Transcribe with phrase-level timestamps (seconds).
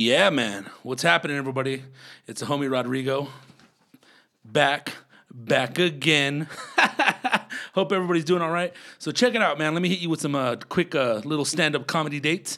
[0.00, 0.64] Yeah, man.
[0.82, 1.82] What's happening, everybody?
[2.26, 3.28] It's a homie Rodrigo.
[4.42, 4.94] Back,
[5.30, 6.48] back again.
[7.74, 8.72] Hope everybody's doing all right.
[8.98, 9.74] So check it out, man.
[9.74, 12.56] Let me hit you with some uh, quick uh, little stand-up comedy dates.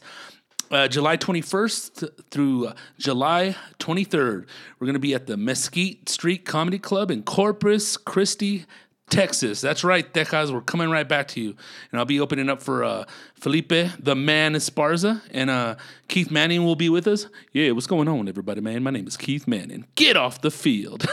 [0.70, 4.46] Uh, July 21st through uh, July 23rd,
[4.78, 8.66] we're going to be at the Mesquite Street Comedy Club in Corpus Christi,
[9.12, 9.60] Texas.
[9.60, 10.50] That's right, Texas.
[10.50, 11.54] We're coming right back to you.
[11.90, 13.04] And I'll be opening up for uh,
[13.34, 15.76] Felipe, the man Esparza, and uh,
[16.08, 17.26] Keith Manning will be with us.
[17.52, 18.82] Yeah, what's going on, everybody, man?
[18.82, 19.84] My name is Keith Manning.
[19.96, 21.06] Get off the field.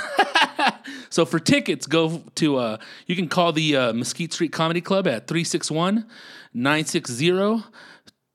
[1.09, 5.05] so for tickets, go to, uh, you can call the uh, Mesquite Street Comedy Club
[5.05, 6.05] at 361
[6.53, 7.63] 960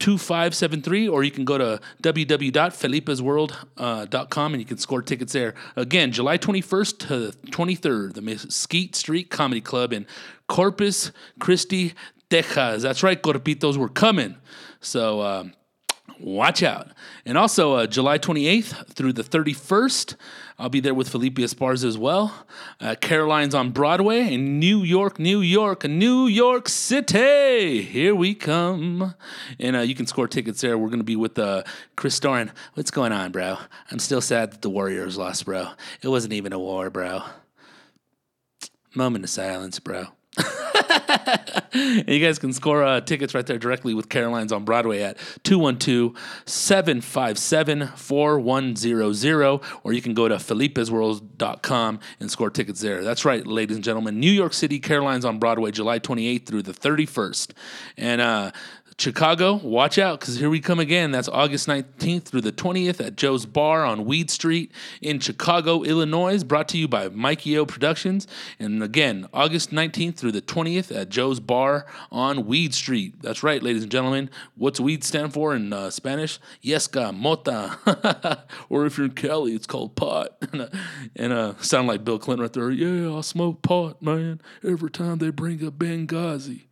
[0.00, 5.54] 2573 or you can go to www.felipesworld.com and you can score tickets there.
[5.76, 10.06] Again july 21st to 23rd the mesquite street comedy club in
[10.48, 11.94] corpus christi
[12.28, 12.82] texas.
[12.82, 14.36] That's right corpitos we're coming.
[14.80, 15.54] So um,
[16.20, 16.88] watch out.
[17.24, 20.16] And also, uh, July 28th through the 31st,
[20.56, 22.46] I'll be there with Felipe Esparza as well.
[22.80, 27.82] Uh, Caroline's on Broadway in New York, New York, New York City.
[27.82, 29.16] Here we come.
[29.58, 30.78] And uh, you can score tickets there.
[30.78, 31.64] We're going to be with uh,
[31.96, 32.52] Chris Doran.
[32.74, 33.58] What's going on, bro?
[33.90, 35.70] I'm still sad that the Warriors lost, bro.
[36.02, 37.22] It wasn't even a war, bro.
[38.94, 40.06] Moment of silence, bro.
[41.74, 46.16] you guys can score uh, tickets right there directly with Caroline's on Broadway at 212
[46.44, 53.02] 757 4100, or you can go to felipesworld.com and score tickets there.
[53.04, 54.18] That's right, ladies and gentlemen.
[54.18, 57.52] New York City, Caroline's on Broadway, July 28th through the 31st.
[57.96, 58.50] And uh,
[58.96, 61.10] Chicago, watch out because here we come again.
[61.10, 64.70] That's August 19th through the 20th at Joe's Bar on Weed Street
[65.02, 66.44] in Chicago, Illinois.
[66.44, 68.28] Brought to you by Mikey O Productions.
[68.60, 73.20] And again, August 19th through the 20th at Joe's Bar on Weed Street.
[73.20, 74.30] That's right, ladies and gentlemen.
[74.54, 76.38] What's weed stand for in uh, Spanish?
[76.62, 78.44] Yesca, mota.
[78.68, 80.36] or if you're in Cali, it's called pot.
[81.16, 82.70] and uh, sound like Bill Clinton right there.
[82.70, 84.40] Yeah, I smoke pot, man.
[84.62, 86.62] Every time they bring a Benghazi.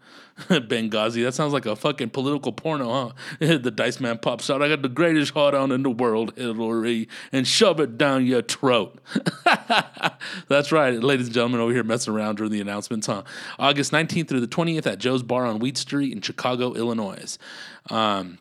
[0.48, 1.22] Benghazi.
[1.24, 3.56] That sounds like a fucking political porno, huh?
[3.58, 4.62] the Dice Man pops out.
[4.62, 8.42] I got the greatest hot on in the world, Hillary, and shove it down your
[8.42, 8.98] throat.
[10.48, 13.22] That's right, ladies and gentlemen, over here messing around during the announcements, huh?
[13.58, 17.38] August 19th through the 20th at Joe's Bar on Weed Street in Chicago, Illinois.
[17.90, 18.38] Um,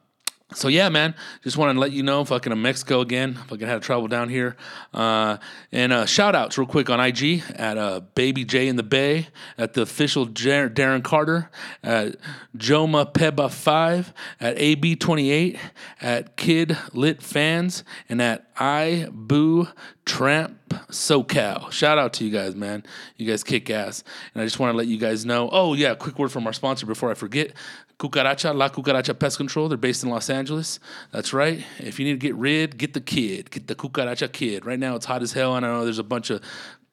[0.53, 3.35] so yeah, man, just wanted to let you know, fucking in Mexico again.
[3.35, 4.57] Fucking had to travel down here.
[4.93, 5.37] Uh,
[5.71, 9.27] and uh, shout outs real quick on IG at uh, Baby J in the Bay,
[9.57, 11.49] at the official Jar- Darren Carter,
[11.83, 12.17] at
[12.57, 15.57] Joma Peba Five, at AB Twenty Eight,
[16.01, 19.67] at Kid Lit Fans, and at I Boo
[20.05, 20.57] Tramp
[20.89, 21.71] SoCal.
[21.71, 22.83] Shout out to you guys, man.
[23.17, 24.03] You guys kick ass.
[24.33, 25.49] And I just want to let you guys know.
[25.51, 27.53] Oh yeah, quick word from our sponsor before I forget.
[28.01, 29.69] Cucaracha, La Cucaracha Pest Control.
[29.69, 30.79] They're based in Los Angeles.
[31.11, 31.63] That's right.
[31.77, 33.51] If you need to get rid, get the kid.
[33.51, 34.65] Get the Cucaracha kid.
[34.65, 36.41] Right now it's hot as hell, and I know there's a bunch of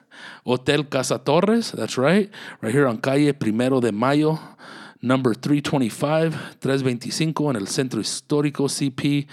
[0.47, 1.73] Hotel Casa Torres.
[1.73, 2.31] That's right.
[2.61, 4.39] Right here on Calle Primero de Mayo
[5.05, 9.27] number 325, 325 en el Centro Histórico CP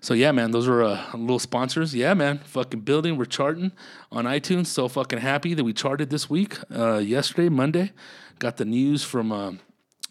[0.00, 1.94] So yeah, man, those are uh, little sponsors.
[1.94, 3.16] Yeah, man, fucking building.
[3.16, 3.72] We're charting
[4.12, 4.66] on iTunes.
[4.66, 6.56] So fucking happy that we charted this week.
[6.74, 7.92] Uh, yesterday, Monday,
[8.38, 9.52] got the news from uh,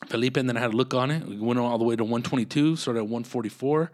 [0.07, 1.25] Felipe, and then I had a look on it.
[1.25, 3.91] We went all the way to 122, started at 144,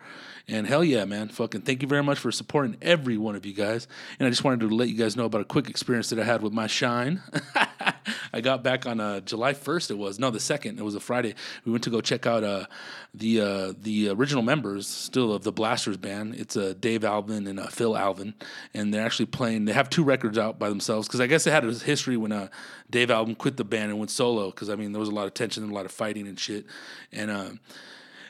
[0.48, 3.54] and hell yeah, man, fucking thank you very much for supporting every one of you
[3.54, 3.88] guys.
[4.20, 6.26] And I just wanted to let you guys know about a quick experience that I
[6.26, 7.22] had with my shine.
[8.34, 9.92] I got back on uh, July 1st.
[9.92, 10.80] It was no, the second.
[10.80, 11.36] It was a Friday.
[11.64, 12.66] We went to go check out uh,
[13.14, 16.36] the uh, the original members still of the Blasters band.
[16.36, 18.34] It's uh, Dave Alvin and uh, Phil Alvin,
[18.74, 19.66] and they're actually playing.
[19.66, 22.34] They have two records out by themselves because I guess they had a history when
[22.34, 22.50] uh,
[22.90, 24.52] Dave Alvin quit the band and went solo.
[24.52, 26.38] Because I mean, there was a lot of tension and a lot of fighting and
[26.38, 26.66] shit,
[27.14, 27.60] and.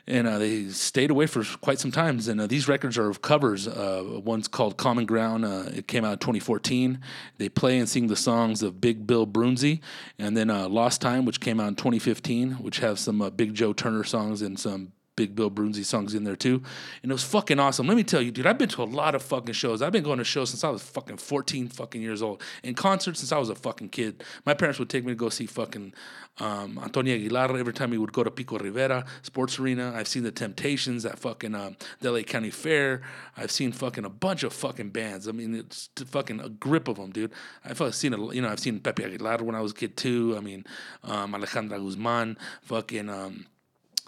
[0.06, 2.28] And uh, they stayed away for quite some times.
[2.28, 3.68] And uh, these records are of covers.
[3.68, 5.46] Uh, one's called Common Ground.
[5.46, 7.00] Uh, it came out in 2014.
[7.38, 9.80] They play and sing the songs of Big Bill Broonzy,
[10.20, 13.54] and then uh, Lost Time, which came out in 2015, which have some uh, Big
[13.54, 16.62] Joe Turner songs and some Big Bill Broonzy songs in there too.
[17.02, 17.88] And it was fucking awesome.
[17.88, 19.82] Let me tell you, dude, I've been to a lot of fucking shows.
[19.82, 22.42] I've been going to shows since I was fucking 14 fucking years old.
[22.64, 24.24] And concerts since I was a fucking kid.
[24.46, 25.94] My parents would take me to go see fucking
[26.40, 29.94] um, Antonio Aguilar every time we would go to Pico Rivera Sports Arena.
[29.96, 33.02] I've seen the Temptations at fucking um, the LA County Fair.
[33.38, 35.28] I've seen fucking a bunch of fucking bands.
[35.28, 37.32] I mean, it's fucking a grip of them, dude.
[37.64, 40.36] I've seen a, you know, I've seen Pepe Aguilar when I was a kid too.
[40.38, 40.66] I mean,
[41.04, 43.46] um, Alejandra Guzman, fucking um,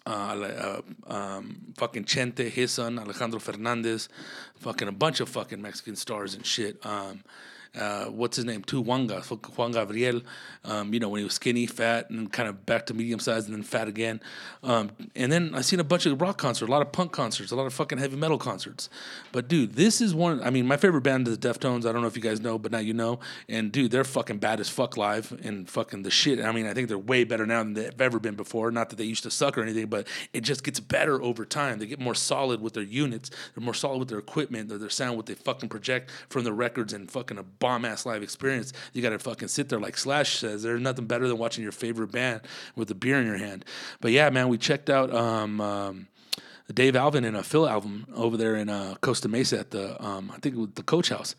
[0.05, 4.09] uh, uh, um, fucking Chente, his son, Alejandro Fernandez,
[4.59, 6.83] fucking a bunch of fucking Mexican stars and shit.
[6.85, 7.23] Um,
[7.77, 8.63] uh, what's his name?
[8.63, 9.23] Tu Juanga,
[9.57, 10.21] Juan Gabriel.
[10.63, 13.45] Um, you know, when he was skinny, fat, and kind of back to medium size,
[13.45, 14.19] and then fat again.
[14.63, 17.51] Um, and then I seen a bunch of rock concerts, a lot of punk concerts,
[17.51, 18.89] a lot of fucking heavy metal concerts.
[19.31, 20.41] But dude, this is one.
[20.41, 21.85] I mean, my favorite band is the Deftones.
[21.85, 23.19] I don't know if you guys know, but now you know.
[23.47, 26.39] And dude, they're fucking bad as fuck live and fucking the shit.
[26.43, 28.71] I mean, I think they're way better now than they've ever been before.
[28.71, 31.79] Not that they used to suck or anything, but it just gets better over time.
[31.79, 33.29] They get more solid with their units.
[33.53, 36.53] They're more solid with their equipment, their, their sound, what they fucking project from the
[36.53, 38.73] records, and fucking a bomb ass live experience.
[38.93, 40.61] You got to fucking sit there like Slash says.
[40.61, 42.41] There's nothing better than watching your favorite band
[42.75, 43.65] with a beer in your hand.
[44.01, 45.11] But yeah, man, we checked out.
[45.11, 46.07] Um, um,
[46.71, 50.31] Dave Alvin and a Phil Alvin over there in uh, Costa Mesa at the um,
[50.31, 51.35] I think it was the Coach House,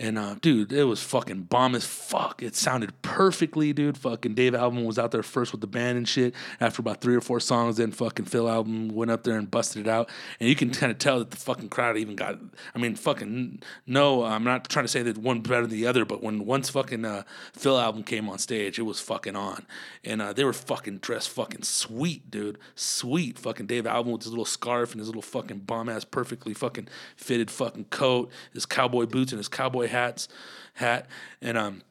[0.00, 2.42] and uh, dude, it was fucking bomb as fuck.
[2.42, 3.98] It sounded perfectly, dude.
[3.98, 6.34] Fucking Dave Alvin was out there first with the band and shit.
[6.58, 9.86] After about three or four songs, then fucking Phil Alvin went up there and busted
[9.86, 10.08] it out,
[10.40, 12.38] and you can kind of tell that the fucking crowd even got.
[12.74, 16.06] I mean, fucking no, I'm not trying to say that one better than the other,
[16.06, 19.66] but when once fucking uh, Phil Alvin came on stage, it was fucking on,
[20.02, 23.38] and uh, they were fucking dressed fucking sweet, dude, sweet.
[23.38, 26.88] Fucking Dave Alvin with his little scarf and his little fucking bomb ass, perfectly fucking
[27.16, 30.28] fitted fucking coat, his cowboy boots and his cowboy hats,
[30.74, 31.06] hat,
[31.42, 31.82] and um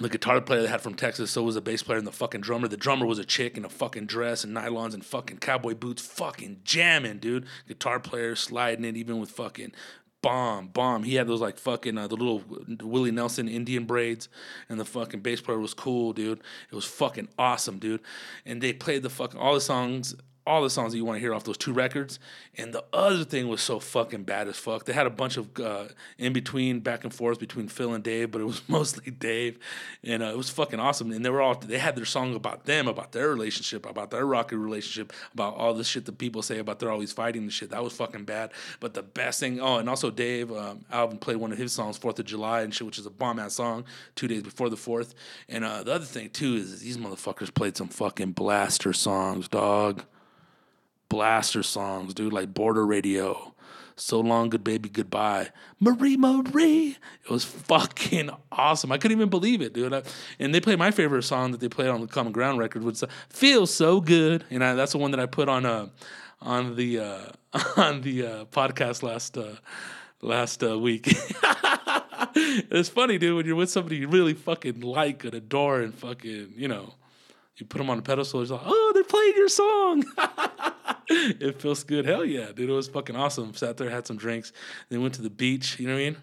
[0.00, 2.40] the guitar player they had from Texas, so was the bass player and the fucking
[2.40, 2.66] drummer.
[2.66, 6.02] The drummer was a chick in a fucking dress and nylons and fucking cowboy boots,
[6.02, 7.46] fucking jamming, dude.
[7.68, 9.72] Guitar player sliding it even with fucking
[10.20, 11.04] bomb, bomb.
[11.04, 12.42] He had those like fucking uh, the little
[12.82, 14.28] Willie Nelson Indian braids,
[14.68, 16.40] and the fucking bass player was cool, dude.
[16.72, 18.00] It was fucking awesome, dude.
[18.44, 21.20] And they played the fucking all the songs all the songs that you want to
[21.20, 22.18] hear off those two records.
[22.56, 24.84] And the other thing was so fucking bad as fuck.
[24.84, 25.86] They had a bunch of uh,
[26.18, 29.58] in between, back and forth between Phil and Dave, but it was mostly Dave,
[30.02, 31.10] and uh, it was fucking awesome.
[31.12, 34.26] And they were all they had their song about them, about their relationship, about their
[34.26, 37.70] rocky relationship, about all the shit that people say about they're always fighting and shit.
[37.70, 38.52] That was fucking bad.
[38.80, 41.96] But the best thing, oh, and also Dave um, Alvin played one of his songs,
[41.96, 44.76] Fourth of July and shit, which is a bomb ass song, two days before the
[44.76, 45.14] fourth.
[45.48, 50.04] And uh, the other thing too is these motherfuckers played some fucking blaster songs, dog
[51.14, 53.54] blaster songs, dude, like Border Radio.
[53.94, 55.50] So long, good baby, goodbye.
[55.78, 56.96] Marie Marie.
[57.22, 58.90] It was fucking awesome.
[58.90, 59.94] I couldn't even believe it, dude.
[59.94, 60.02] I,
[60.40, 63.00] and they played my favorite song that they played on the Common Ground record, which
[63.00, 64.42] uh, feels so good.
[64.50, 65.86] And I, that's the one that I put on uh,
[66.42, 67.20] on the uh,
[67.76, 69.54] on the uh, podcast last uh,
[70.20, 71.06] last uh, week.
[72.34, 76.54] it's funny, dude, when you're with somebody you really fucking like and adore and fucking,
[76.56, 76.94] you know,
[77.56, 78.42] you put them on a pedestal.
[78.42, 80.04] It's like, oh, they're playing your song.
[81.08, 82.06] it feels good.
[82.06, 82.70] Hell yeah, dude.
[82.70, 83.54] It was fucking awesome.
[83.54, 84.52] Sat there, had some drinks,
[84.88, 85.78] then went to the beach.
[85.78, 86.16] You know what I mean?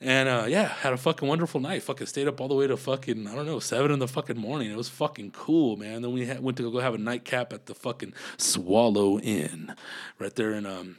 [0.00, 1.82] And uh, yeah, had a fucking wonderful night.
[1.82, 4.38] Fucking stayed up all the way to fucking I don't know seven in the fucking
[4.38, 4.70] morning.
[4.70, 6.02] It was fucking cool, man.
[6.02, 9.74] Then we went to go have a nightcap at the fucking Swallow Inn,
[10.20, 10.98] right there in um,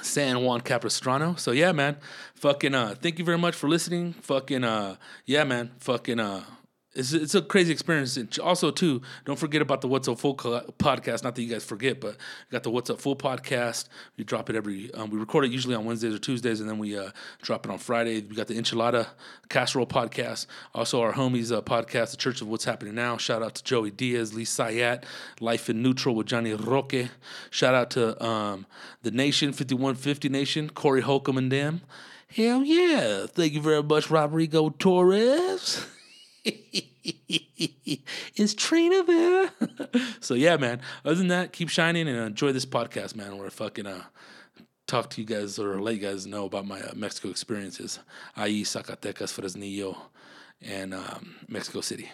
[0.00, 1.34] San Juan Capistrano.
[1.34, 1.98] So yeah, man.
[2.36, 4.14] Fucking uh, thank you very much for listening.
[4.14, 5.72] Fucking uh, yeah, man.
[5.78, 6.44] Fucking uh
[6.92, 8.16] it's, it's a crazy experience.
[8.16, 11.22] And also, too, don't forget about the What's Up Fool podcast.
[11.22, 12.16] Not that you guys forget, but
[12.50, 13.88] got the What's Up Fool podcast.
[14.16, 14.92] We drop it every.
[14.94, 17.10] Um, we record it usually on Wednesdays or Tuesdays, and then we uh,
[17.42, 18.22] drop it on Friday.
[18.22, 19.06] We got the Enchilada
[19.48, 20.46] Casserole podcast.
[20.74, 23.16] Also, our homies uh, podcast, the Church of What's Happening Now.
[23.16, 25.04] Shout out to Joey Diaz, Lee Syatt,
[25.38, 27.08] Life in Neutral with Johnny Roque.
[27.50, 28.66] Shout out to um,
[29.02, 31.82] the Nation, 5150 Nation, Corey Holcomb and them.
[32.34, 33.26] Hell yeah.
[33.26, 35.86] Thank you very much, Rodrigo Torres.
[38.36, 39.50] Is Trina there?
[40.20, 40.80] so yeah, man.
[41.04, 43.36] Other than that, keep shining and enjoy this podcast, man.
[43.36, 44.04] Where I fucking uh,
[44.86, 47.98] talk to you guys or let you guys know about my uh, Mexico experiences,
[48.36, 49.96] i.e., Zacatecas, Fresnillo,
[50.62, 52.10] and um, Mexico City.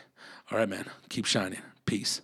[0.51, 0.87] All right, man.
[1.09, 1.61] Keep shining.
[1.85, 2.21] Peace.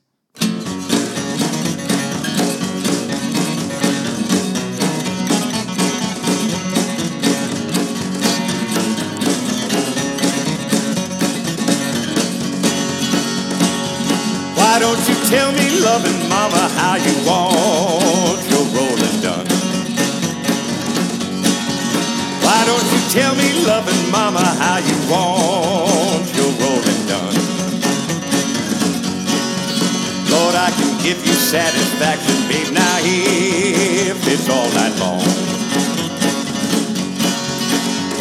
[14.73, 19.45] Why don't you tell me, loving mama, how you want your rolling done?
[22.41, 27.37] Why don't you tell me, loving mama, how you want your rolling done?
[30.33, 35.21] Lord, I can give you satisfaction, babe, now if it's all night long.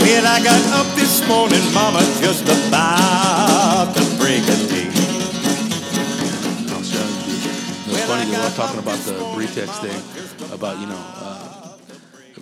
[0.04, 4.71] Well, I got up this morning, mama, just about to break a
[8.30, 11.78] They were talking about the Brexit thing, about you know uh,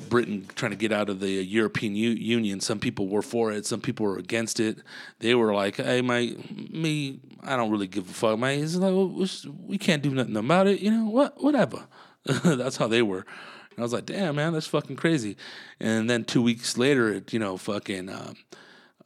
[0.10, 2.60] Britain trying to get out of the European U- Union.
[2.60, 4.80] Some people were for it, some people were against it.
[5.20, 6.36] They were like, "Hey, my
[6.70, 9.30] me, I don't really give a fuck, man." It's like well, we-
[9.68, 11.42] we can't do nothing about it, you know what?
[11.42, 11.86] Whatever.
[12.26, 13.26] That's how they were.
[13.72, 15.38] And I was like, "Damn, man, that's fucking crazy."
[15.80, 18.10] And then two weeks later, it you know fucking.
[18.10, 18.36] Um,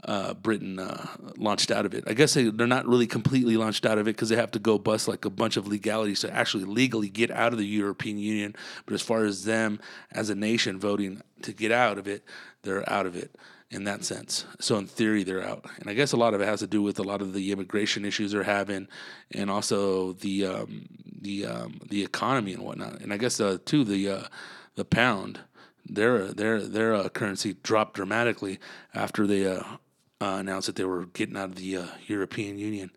[0.05, 1.07] uh, Britain uh,
[1.37, 2.03] launched out of it.
[2.07, 4.59] I guess they, they're not really completely launched out of it because they have to
[4.59, 8.17] go bust like a bunch of legalities to actually legally get out of the European
[8.17, 8.55] Union.
[8.85, 9.79] But as far as them
[10.11, 12.23] as a nation voting to get out of it,
[12.63, 13.35] they're out of it
[13.71, 14.45] in that sense.
[14.59, 15.65] So in theory, they're out.
[15.79, 17.51] And I guess a lot of it has to do with a lot of the
[17.51, 18.87] immigration issues they're having,
[19.31, 20.87] and also the um,
[21.21, 23.01] the um, the economy and whatnot.
[23.01, 24.23] And I guess uh, too the uh,
[24.75, 25.39] the pound
[25.85, 28.59] their their their uh, currency dropped dramatically
[28.93, 29.45] after they
[30.23, 32.89] uh, announced that they were getting out of the uh, European Union.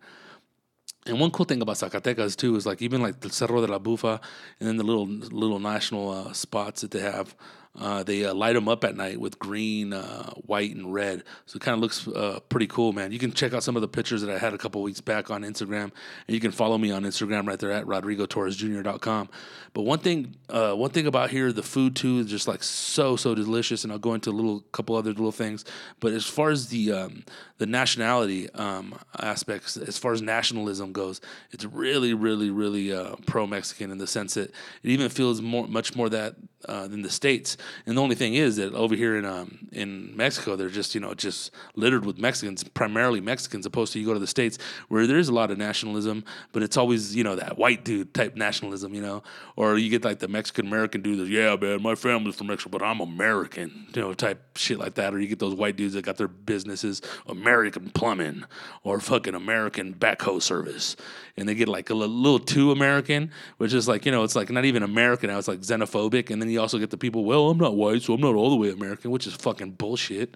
[1.05, 3.79] And one cool thing about Zacatecas too is like even like the Cerro de la
[3.79, 4.21] Bufa
[4.59, 7.35] and then the little little national uh, spots that they have,
[7.77, 11.23] uh, they uh, light them up at night with green, uh, white, and red.
[11.45, 13.11] So it kind of looks uh, pretty cool, man.
[13.11, 15.29] You can check out some of the pictures that I had a couple weeks back
[15.29, 19.29] on Instagram, and you can follow me on Instagram right there at rodrigotorresjr.com.
[19.73, 23.15] But one thing, uh, one thing about here, the food too is just like so
[23.15, 25.63] so delicious, and I'll go into a little couple other little things.
[25.99, 27.25] But as far as the um,
[27.59, 33.45] the nationality um, aspects, as far as nationalism goes, it's really really really uh, pro
[33.45, 36.35] Mexican in the sense that it even feels more much more that
[36.65, 37.55] uh, than the states.
[37.85, 41.01] And the only thing is that over here in um, in Mexico, they're just you
[41.01, 45.05] know just littered with Mexicans, primarily Mexicans, opposed to you go to the states where
[45.05, 48.35] there is a lot of nationalism, but it's always you know that white dude type
[48.35, 49.21] nationalism, you know,
[49.55, 52.71] or you get like the Mexican American dude that yeah man, my family's from Mexico,
[52.71, 55.93] but I'm American, you know, type shit like that, or you get those white dudes
[55.93, 58.45] that got their businesses American plumbing
[58.83, 60.95] or fucking American backhoe service,
[61.37, 64.49] and they get like a little too American, which is like you know it's like
[64.49, 67.49] not even American now, it's like xenophobic, and then you also get the people, well,
[67.49, 70.35] I'm not white, so I'm not all the way American, which is fucking bullshit.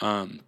[0.00, 0.40] Um,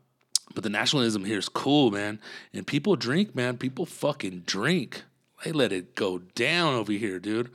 [0.54, 2.20] but the nationalism here is cool, man.
[2.52, 3.58] And people drink, man.
[3.58, 5.02] People fucking drink.
[5.44, 7.50] They let it go down over here, dude.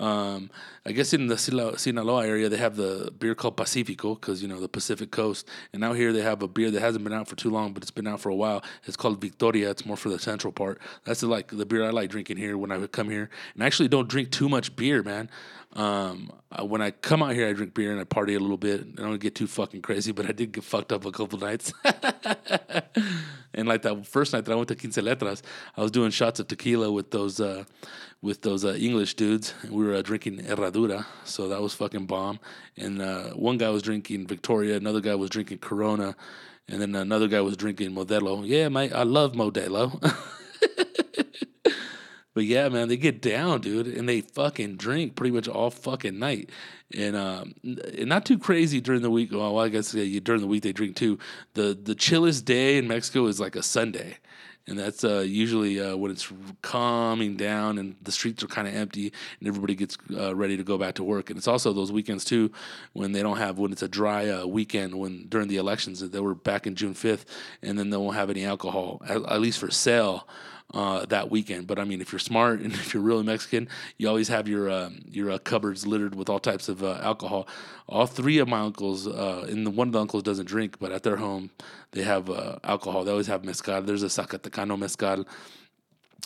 [0.00, 0.50] Um,
[0.86, 4.58] I guess in the Sinaloa area, they have the beer called Pacifico because, you know,
[4.58, 5.46] the Pacific coast.
[5.74, 7.82] And out here, they have a beer that hasn't been out for too long, but
[7.82, 8.64] it's been out for a while.
[8.86, 9.70] It's called Victoria.
[9.70, 10.80] It's more for the central part.
[11.04, 13.28] That's the, like the beer I like drinking here when I come here.
[13.54, 15.28] And I actually don't drink too much beer, man.
[15.74, 18.80] Um, when I come out here, I drink beer and I party a little bit.
[18.98, 21.72] I don't get too fucking crazy, but I did get fucked up a couple nights.
[23.54, 25.42] and like that first night that I went to Quince Letras,
[25.76, 27.64] I was doing shots of tequila with those uh,
[28.22, 29.54] with those uh, English dudes.
[29.68, 32.38] We were uh, drinking Herradura, so that was fucking bomb.
[32.76, 36.16] And uh, one guy was drinking Victoria, another guy was drinking Corona,
[36.68, 38.46] and then another guy was drinking Modelo.
[38.46, 39.98] Yeah, mate, I love Modelo.
[42.32, 46.18] But yeah, man, they get down, dude, and they fucking drink pretty much all fucking
[46.18, 46.50] night,
[46.96, 49.32] and um, not too crazy during the week.
[49.32, 51.18] Well, I guess yeah, during the week they drink too.
[51.54, 54.18] The the chillest day in Mexico is like a Sunday,
[54.66, 58.74] and that's uh, usually uh, when it's calming down and the streets are kind of
[58.74, 61.30] empty and everybody gets uh, ready to go back to work.
[61.30, 62.52] And it's also those weekends too
[62.92, 66.12] when they don't have when it's a dry uh, weekend when during the elections that
[66.12, 67.26] they were back in June fifth,
[67.62, 70.28] and then they won't have any alcohol at, at least for sale
[70.74, 71.66] uh, that weekend.
[71.66, 74.70] But I mean, if you're smart and if you're really Mexican, you always have your
[74.70, 77.48] uh, your uh, cupboards littered with all types of uh, alcohol.
[77.88, 80.92] All three of my uncles, uh, and the, one of the uncles doesn't drink, but
[80.92, 81.50] at their home
[81.92, 83.04] they have uh, alcohol.
[83.04, 83.82] They always have mezcal.
[83.82, 85.26] There's a Zacatecano mezcal.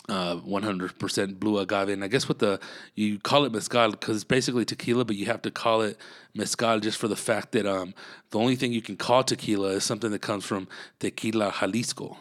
[0.07, 2.59] Uh, 100% blue agave, and I guess what the
[2.93, 5.97] you call it mezcal because it's basically tequila, but you have to call it
[6.35, 7.95] mezcal just for the fact that um,
[8.29, 10.67] the only thing you can call tequila is something that comes from
[10.99, 12.17] tequila Jalisco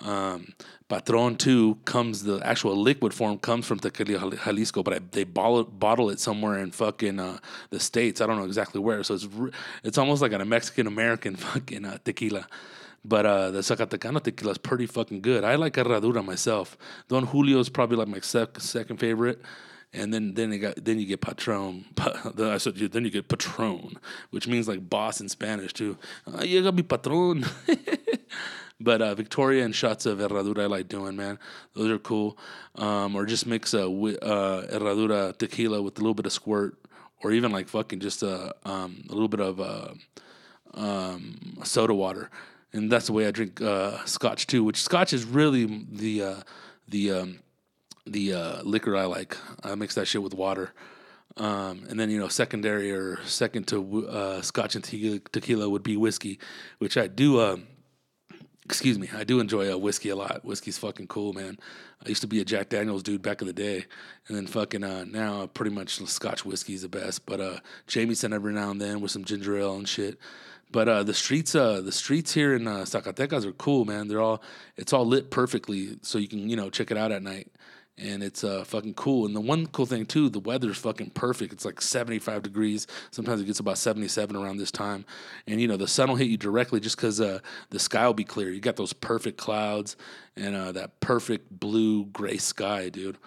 [0.00, 0.52] um,
[0.88, 5.60] Patron too comes the actual liquid form comes from Tequila Jalisco, but I, they bottle
[5.60, 7.38] it, bottle it somewhere in fucking uh,
[7.70, 8.20] the states.
[8.20, 9.02] I don't know exactly where.
[9.02, 9.28] So it's
[9.84, 12.46] it's almost like a Mexican American fucking uh, tequila.
[13.04, 15.44] But uh, the Zacatecano tequila is pretty fucking good.
[15.44, 16.76] I like Herradura myself.
[17.08, 19.40] Don Julio is probably like my sec- second favorite.
[19.92, 21.86] And then then you got then you get patron.
[21.96, 23.98] Pa- I said then you get patron,
[24.30, 25.96] which means like boss in Spanish too.
[26.26, 27.44] Uh, you got me patron.
[28.80, 31.38] but uh, Victoria and shots of Herradura I like doing, man.
[31.74, 32.38] Those are cool.
[32.76, 36.76] Um, or just mix a wi- uh, Herradura tequila with a little bit of squirt,
[37.22, 39.94] or even like fucking just a um, a little bit of uh,
[40.74, 42.30] um, soda water,
[42.72, 44.62] and that's the way I drink uh, Scotch too.
[44.62, 46.36] Which Scotch is really the uh,
[46.86, 47.40] the um,
[48.06, 49.36] the uh, liquor I like.
[49.64, 50.72] I mix that shit with water.
[51.36, 55.84] Um, and then you know, secondary or second to uh, Scotch and tequila, tequila would
[55.84, 56.38] be whiskey,
[56.78, 57.38] which I do.
[57.38, 57.58] Uh,
[58.68, 60.44] excuse me, I do enjoy uh, whiskey a lot.
[60.44, 61.58] Whiskey's fucking cool, man.
[62.04, 63.86] I used to be a Jack Daniels dude back in the day,
[64.26, 67.24] and then fucking uh, now pretty much Scotch whiskey is the best.
[67.24, 70.18] But uh, Jameson every now and then with some ginger ale and shit.
[70.70, 74.08] But uh, the streets, uh, the streets here in uh, Zacatecas are cool, man.
[74.08, 74.42] They're all,
[74.76, 77.50] it's all lit perfectly, so you can you know check it out at night
[77.98, 79.26] and it's uh, fucking cool.
[79.26, 81.52] And the one cool thing too, the weather's fucking perfect.
[81.52, 82.86] It's like 75 degrees.
[83.10, 85.04] Sometimes it gets about 77 around this time,
[85.46, 87.40] and you know the sun will hit you directly just because uh,
[87.70, 88.50] the sky will be clear.
[88.50, 89.96] You got those perfect clouds
[90.36, 93.18] and uh, that perfect blue gray sky, dude.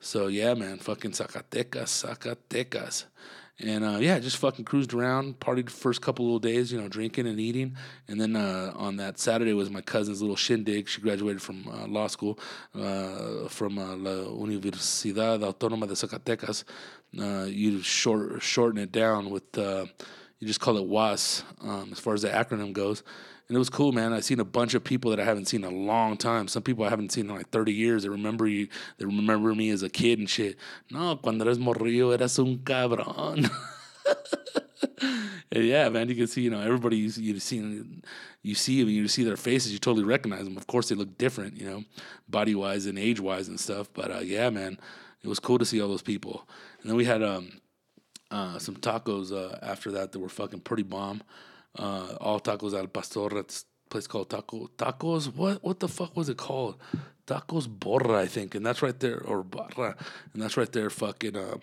[0.00, 3.04] So yeah, man, fucking Zacatecas, Zacatecas.
[3.62, 6.88] And uh, yeah, just fucking cruised around, partied the first couple of days, you know,
[6.88, 7.76] drinking and eating.
[8.08, 10.88] And then uh, on that Saturday was my cousin's little shindig.
[10.88, 12.38] She graduated from uh, law school
[12.74, 16.64] uh, from uh, La Universidad Autónoma de Zacatecas.
[17.18, 22.14] Uh, you short, shorten it down with, you just call it WAS um, as far
[22.14, 23.02] as the acronym goes.
[23.50, 24.12] And it was cool, man.
[24.12, 26.46] I've seen a bunch of people that I haven't seen in a long time.
[26.46, 28.04] Some people I haven't seen in like 30 years.
[28.04, 28.68] They remember you.
[28.98, 30.56] They remember me as a kid and shit.
[30.88, 33.50] No, cuando eres morrillo eras un cabrón.
[35.52, 37.82] Yeah, man, you can see, you know, everybody you, you see,
[38.42, 40.56] you see, them, you see their faces, you totally recognize them.
[40.56, 41.82] Of course, they look different, you know,
[42.28, 43.88] body wise and age wise and stuff.
[43.92, 44.78] But uh, yeah, man,
[45.24, 46.48] it was cool to see all those people.
[46.80, 47.60] And then we had um,
[48.30, 51.22] uh, some tacos uh, after that that were fucking pretty bomb.
[51.78, 55.34] Uh, all tacos al pastor at this place called Taco Tacos.
[55.34, 56.76] What what the fuck was it called?
[57.26, 59.96] Tacos Borra, I think, and that's right there, or Barra,
[60.32, 61.60] and that's right there, fucking um,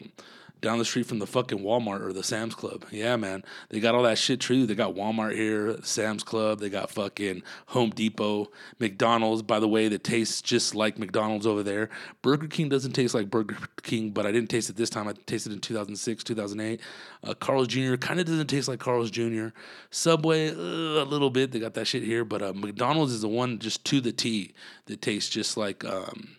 [0.61, 2.85] down the street from the fucking Walmart or the Sam's Club.
[2.91, 4.65] Yeah, man, they got all that shit too.
[4.65, 6.59] They got Walmart here, Sam's Club.
[6.59, 9.41] They got fucking Home Depot, McDonald's.
[9.41, 11.89] By the way, that tastes just like McDonald's over there.
[12.21, 15.07] Burger King doesn't taste like Burger King, but I didn't taste it this time.
[15.07, 16.81] I tasted it in 2006, 2008.
[17.23, 17.95] Uh, Carl's Jr.
[17.95, 19.47] kind of doesn't taste like Carl's Jr.
[19.91, 21.51] Subway uh, a little bit.
[21.51, 24.53] They got that shit here, but uh, McDonald's is the one just to the T
[24.85, 25.83] that tastes just like.
[25.85, 26.36] Um,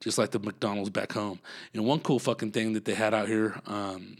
[0.00, 1.40] just like the McDonald's back home.
[1.74, 4.16] And one cool fucking thing that they had out here um,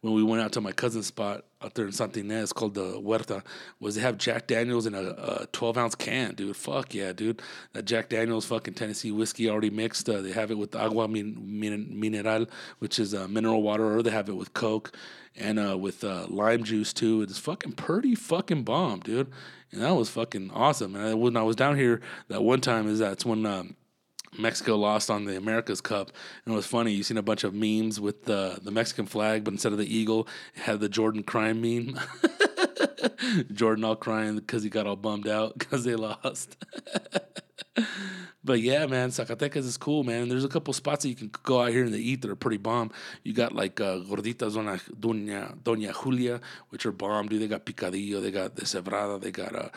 [0.00, 3.00] when we went out to my cousin's spot out there in Santa Ynez called the
[3.00, 3.42] Huerta
[3.80, 6.56] was they have Jack Daniels in a, a 12 ounce can, dude.
[6.56, 7.42] Fuck yeah, dude.
[7.74, 10.08] That Jack Daniels fucking Tennessee whiskey already mixed.
[10.08, 12.46] Uh, they have it with agua min, min, mineral,
[12.78, 14.96] which is uh, mineral water, or they have it with Coke
[15.36, 17.20] and uh, with uh, lime juice too.
[17.20, 19.30] It's fucking pretty fucking bomb, dude.
[19.70, 20.96] And that was fucking awesome.
[20.96, 23.44] And I, when I was down here that one time, is that's when.
[23.44, 23.76] Um,
[24.40, 26.10] Mexico lost on the America's Cup,
[26.44, 26.92] and it was funny.
[26.92, 29.94] You seen a bunch of memes with the the Mexican flag, but instead of the
[29.94, 31.98] eagle, it had the Jordan crying meme.
[33.52, 36.56] Jordan all crying because he got all bummed out because they lost.
[38.44, 40.28] but yeah, man, Zacatecas is cool, man.
[40.28, 42.56] There's a couple spots that you can go out here and eat that are pretty
[42.56, 42.90] bomb.
[43.22, 47.42] You got like uh, gorditas Doña, Doña, Doña Julia, which are bomb, dude.
[47.42, 49.68] They got picadillo, they got the deshebrada, they got uh,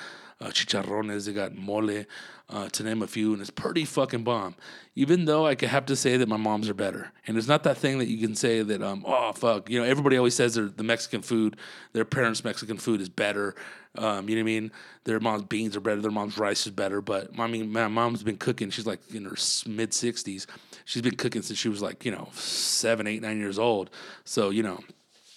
[0.42, 2.06] uh, chicharrones, they got mole,
[2.50, 4.56] uh, to name a few, and it's pretty fucking bomb.
[4.96, 7.64] Even though I could have to say that my moms are better, and it's not
[7.64, 10.56] that thing that you can say that um oh fuck you know everybody always says
[10.56, 11.58] the Mexican food,
[11.94, 13.56] their parents' Mexican food is better.
[13.96, 14.72] Um, you know what I mean?
[15.04, 17.02] Their mom's beans are better, their mom's rice is better.
[17.02, 18.70] But I mean, my mom's been cooking.
[18.70, 19.36] She's like in her
[19.68, 20.46] mid sixties.
[20.86, 23.90] She's been cooking since she was like you know seven, eight, nine years old.
[24.26, 24.80] So you know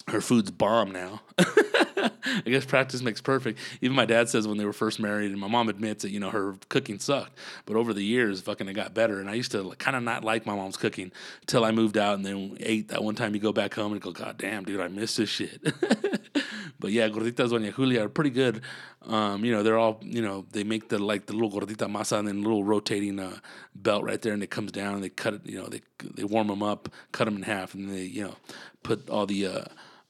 [0.09, 1.21] her food's bomb now.
[1.39, 3.59] I guess practice makes perfect.
[3.81, 6.21] Even my dad says when they were first married, and my mom admits that you
[6.21, 9.21] know her cooking sucked, but over the years, fucking it got better.
[9.21, 11.13] And I used to kind of not like my mom's cooking
[11.47, 13.35] till I moved out, and then ate that one time.
[13.35, 15.63] You go back home and go, God damn, dude, I miss this shit.
[16.79, 18.63] but yeah, gorditas Doña Julia are pretty good.
[19.07, 22.19] Um, you know, they're all you know they make the like the little gordita masa
[22.19, 23.39] and then little rotating uh,
[23.75, 25.41] belt right there, and it comes down and they cut it.
[25.45, 28.35] You know, they they warm them up, cut them in half, and they you know
[28.83, 29.65] put all the uh,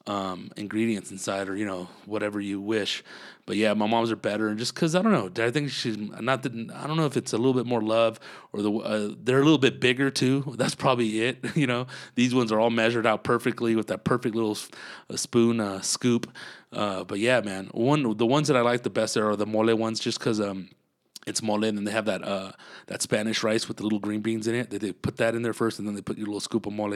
[0.06, 3.02] um, ingredients inside or you know whatever you wish.
[3.44, 5.96] But yeah, my mom's are better, and just because I don't know, I think she's
[5.96, 8.18] not that I don't know if it's a little bit more love
[8.52, 10.54] or the uh, they're a little bit bigger too.
[10.58, 11.44] That's probably it.
[11.56, 14.58] You know, these ones are all measured out perfectly with that perfect little
[15.08, 16.30] uh, spoon uh, scoop.
[16.72, 19.74] Uh, but yeah, man, one the ones that I like the best are the mole
[19.74, 20.68] ones, just because um
[21.26, 22.52] It's mole, and then they have that uh,
[22.86, 24.70] that Spanish rice with the little green beans in it.
[24.70, 26.72] They, they put that in there first, and then they put your little scoop of
[26.72, 26.92] mole,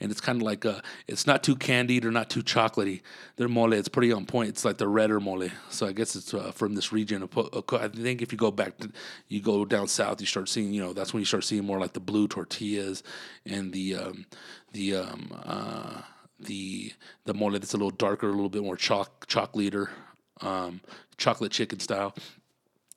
[0.00, 3.00] and it's kind of like uh, it's not too candied or not too chocolatey.
[3.36, 4.50] Their mole, it's pretty on point.
[4.50, 7.26] It's like the redder mole, so I guess it's uh, from this region.
[7.34, 8.92] uh, I think if you go back, to,
[9.28, 11.80] you go down south, you start seeing, you know, that's when you start seeing more
[11.80, 13.02] like the blue tortillas
[13.46, 14.26] and the um,
[14.72, 16.02] the um, uh,
[16.38, 16.92] the
[17.24, 19.88] the mole that's a little darker, a little bit more choc chocolate
[20.42, 20.82] um,
[21.16, 22.14] chocolate chicken style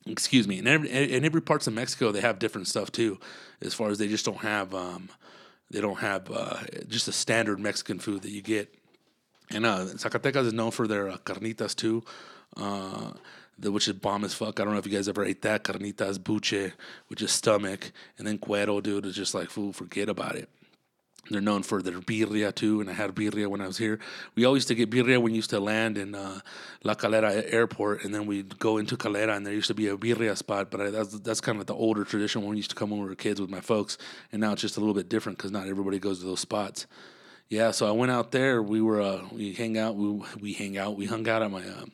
[0.05, 3.19] excuse me, and every in every parts of Mexico they have different stuff too,
[3.61, 5.09] as far as they just don't have um,
[5.71, 8.73] they don't have uh, just a standard Mexican food that you get.
[9.49, 12.03] And uh, Zacatecas is known for their uh, carnitas too,
[12.57, 13.11] uh,
[13.59, 14.59] the, which is bomb as fuck.
[14.59, 16.73] I don't know if you guys ever ate that carnitas buche,
[17.07, 19.75] which is stomach, and then cuero, dude, is just like food.
[19.75, 20.49] Forget about it.
[21.29, 23.97] They're known for their birria too, and I had birria when I was here.
[24.35, 26.41] We always used to get birria when we used to land in uh,
[26.83, 29.95] La Calera Airport, and then we'd go into Calera, and there used to be a
[29.95, 30.69] birria spot.
[30.69, 32.89] But I, that's that's kind of like the older tradition when we used to come
[32.89, 33.97] when we were kids with my folks,
[34.33, 36.87] and now it's just a little bit different because not everybody goes to those spots.
[37.47, 38.61] Yeah, so I went out there.
[38.61, 39.95] We were uh, we hang out.
[39.95, 40.97] We we hang out.
[40.97, 41.85] We hung out at my uh,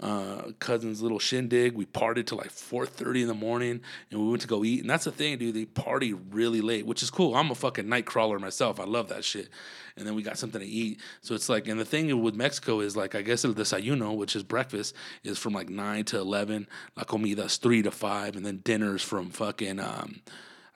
[0.00, 1.74] uh, cousin's little shindig.
[1.74, 3.80] We partied till like four thirty in the morning,
[4.10, 4.80] and we went to go eat.
[4.80, 5.54] And that's the thing, dude.
[5.54, 7.34] They party really late, which is cool.
[7.34, 8.78] I'm a fucking night crawler myself.
[8.80, 9.48] I love that shit.
[9.96, 11.00] And then we got something to eat.
[11.22, 14.36] So it's like, and the thing with Mexico is like, I guess el desayuno, which
[14.36, 16.68] is breakfast, is from like nine to eleven.
[16.96, 20.20] La comida's three to five, and then dinner's from fucking, um,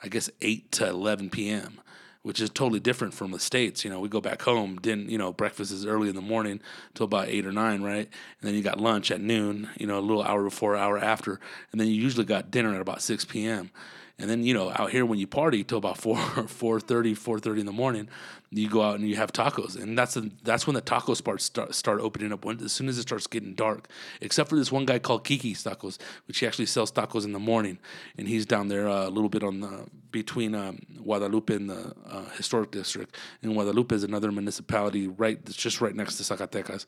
[0.02, 1.80] I guess eight to eleven p.m
[2.22, 3.85] which is totally different from the states.
[3.85, 6.61] You know, we go back home, didn't you know, breakfast is early in the morning
[6.94, 8.08] till about eight or nine, right?
[8.40, 11.40] And then you got lunch at noon, you know, a little hour before, hour after,
[11.72, 13.70] and then you usually got dinner at about six p.m.
[14.22, 17.40] And then you know, out here when you party till about four, four thirty, four
[17.40, 18.08] thirty in the morning,
[18.52, 21.44] you go out and you have tacos, and that's the, that's when the taco spots
[21.44, 22.44] start start opening up.
[22.44, 23.88] When as soon as it starts getting dark,
[24.20, 27.40] except for this one guy called Kiki's Tacos, which he actually sells tacos in the
[27.40, 27.80] morning,
[28.16, 31.92] and he's down there uh, a little bit on the between um, Guadalupe and the
[32.08, 33.16] uh, historic district.
[33.42, 36.87] And Guadalupe is another municipality right that's just right next to Zacatecas.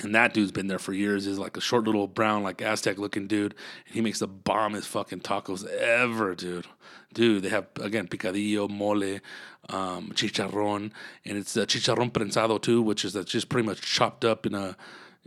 [0.00, 1.26] And that dude's been there for years.
[1.26, 3.54] Is like a short little brown, like Aztec looking dude.
[3.86, 6.66] And he makes the bombest fucking tacos ever, dude.
[7.12, 9.18] Dude, they have again picadillo, mole,
[9.68, 10.92] um, chicharron,
[11.24, 14.54] and it's uh, chicharron prensado too, which is uh, just pretty much chopped up in
[14.54, 14.76] a,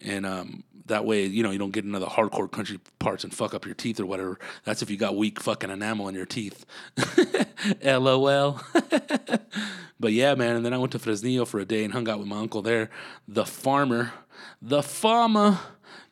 [0.04, 3.34] and um, that way you know you don't get into the hardcore country parts and
[3.34, 4.40] fuck up your teeth or whatever.
[4.64, 6.66] That's if you got weak fucking enamel in your teeth.
[7.84, 8.62] LOL.
[10.00, 10.58] but yeah, man.
[10.58, 12.62] And then I went to Fresnillo for a day and hung out with my uncle
[12.62, 12.90] there,
[13.28, 14.14] the farmer,
[14.62, 15.60] the farmer.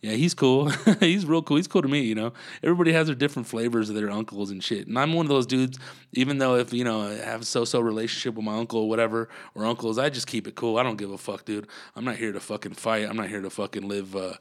[0.01, 0.69] Yeah, he's cool.
[0.99, 1.57] he's real cool.
[1.57, 2.31] He's cool to me, you know.
[2.63, 4.87] Everybody has their different flavors of their uncles and shit.
[4.87, 5.77] And I'm one of those dudes,
[6.13, 9.27] even though if, you know, I have a so-so relationship with my uncle or whatever,
[9.55, 10.77] or uncles, I just keep it cool.
[10.77, 11.67] I don't give a fuck, dude.
[11.95, 13.09] I'm not here to fucking fight.
[13.09, 14.35] I'm not here to fucking live uh,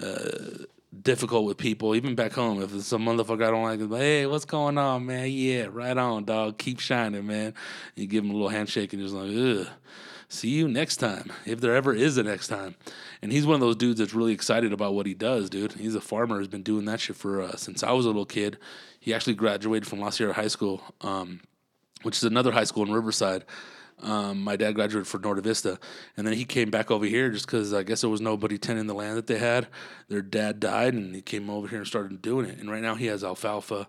[0.00, 0.64] uh,
[1.02, 1.96] difficult with people.
[1.96, 5.06] Even back home, if it's some motherfucker I don't like, like, hey, what's going on,
[5.06, 5.28] man?
[5.30, 6.58] Yeah, right on, dog.
[6.58, 7.54] Keep shining, man.
[7.96, 9.68] You give him a little handshake and just like, ugh
[10.32, 12.74] see you next time if there ever is a next time
[13.20, 15.94] and he's one of those dudes that's really excited about what he does dude he's
[15.94, 18.58] a farmer He's been doing that shit for uh, since i was a little kid
[18.98, 21.40] he actually graduated from la sierra high school um,
[22.02, 23.44] which is another high school in riverside
[24.02, 25.78] um, my dad graduated for Norte Vista,
[26.16, 28.88] and then he came back over here just because I guess there was nobody tending
[28.88, 29.68] the land that they had.
[30.08, 32.58] Their dad died, and he came over here and started doing it.
[32.58, 33.86] And right now he has alfalfa,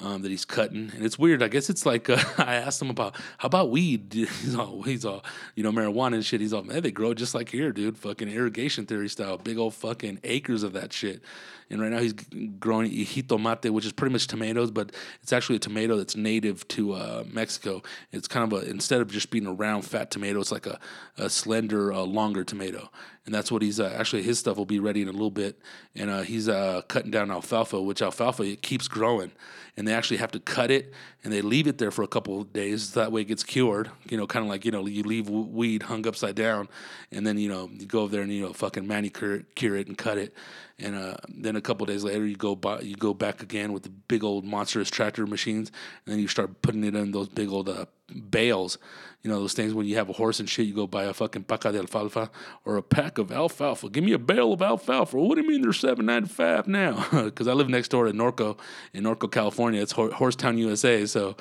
[0.00, 1.42] um, that he's cutting, and it's weird.
[1.42, 4.12] I guess it's like uh, I asked him about how about weed.
[4.12, 6.40] He's all he's all you know marijuana and shit.
[6.40, 7.96] He's all man, they grow just like here, dude.
[7.96, 11.22] Fucking irrigation theory style, big old fucking acres of that shit.
[11.68, 15.60] And right now he's growing jitomate, which is pretty much tomatoes, but it's actually a
[15.60, 17.82] tomato that's native to uh, Mexico.
[18.12, 20.78] It's kind of a instead of just being a round fat tomato, it's like a,
[21.16, 22.90] a slender, uh, longer tomato.
[23.26, 25.58] And that's what he's uh, actually his stuff will be ready in a little bit.
[25.94, 29.32] And uh, he's uh, cutting down alfalfa, which alfalfa it keeps growing,
[29.76, 32.40] and they actually have to cut it and they leave it there for a couple
[32.40, 32.92] of days.
[32.92, 33.90] That way it gets cured.
[34.08, 36.68] You know, kind of like you know you leave weed hung upside down,
[37.10, 39.88] and then you know you go over there and you know fucking manicure cure it
[39.88, 40.34] and cut it
[40.78, 43.82] and uh, then a couple days later you go buy, you go back again with
[43.82, 45.70] the big old monstrous tractor machines,
[46.04, 47.86] and then you start putting it in those big old uh,
[48.30, 48.78] bales.
[49.22, 51.12] You know those things when you have a horse and shit, you go buy a
[51.12, 52.30] fucking paca de alfalfa
[52.64, 53.88] or a pack of alfalfa.
[53.90, 55.16] Give me a bale of alfalfa.
[55.16, 57.06] What do you mean they're seven ninety five now?
[57.26, 58.56] Because I live next door to Norco
[58.92, 59.82] in Norco, California.
[59.82, 61.06] It's Horsetown, USA.
[61.06, 61.36] So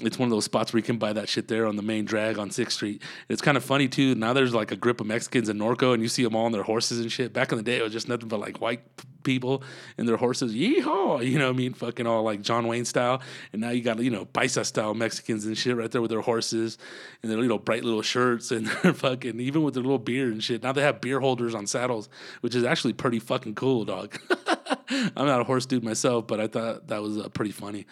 [0.00, 2.04] it's one of those spots where you can buy that shit there on the main
[2.04, 3.02] drag on Sixth Street.
[3.28, 4.14] It's kind of funny too.
[4.14, 6.52] Now there's like a grip of Mexicans in Norco, and you see them all on
[6.52, 7.32] their horses and shit.
[7.32, 8.82] Back in the day, it was just nothing but like white
[9.24, 9.62] people
[9.96, 10.54] and their horses.
[10.54, 11.26] Yeehaw!
[11.26, 11.74] You know what I mean?
[11.74, 13.20] Fucking all like John Wayne style.
[13.52, 16.20] And now you got you know paisa style Mexicans and shit right there with their
[16.20, 16.78] horses
[17.22, 20.42] and their little bright little shirts and their fucking even with their little beer and
[20.42, 20.62] shit.
[20.62, 22.08] Now they have beer holders on saddles,
[22.40, 24.16] which is actually pretty fucking cool, dog.
[24.90, 27.86] I'm not a horse dude myself, but I thought that was uh, pretty funny.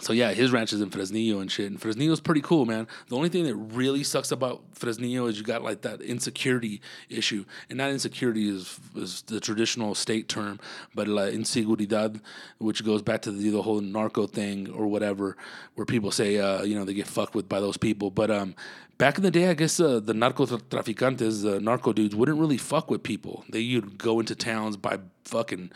[0.00, 1.70] So yeah, his ranch is in Fresnillo and shit.
[1.70, 2.86] And Fresnillo's pretty cool, man.
[3.08, 7.44] The only thing that really sucks about Fresnillo is you got like that insecurity issue,
[7.70, 10.60] and that insecurity is is the traditional state term,
[10.94, 12.20] but la inseguridad,
[12.58, 15.36] which goes back to the, the whole narco thing or whatever,
[15.74, 18.10] where people say, uh, you know, they get fucked with by those people.
[18.10, 18.54] But um,
[18.98, 22.58] back in the day, I guess uh, the narco traficantes, the narco dudes, wouldn't really
[22.58, 23.44] fuck with people.
[23.48, 25.70] They you'd go into towns buy fucking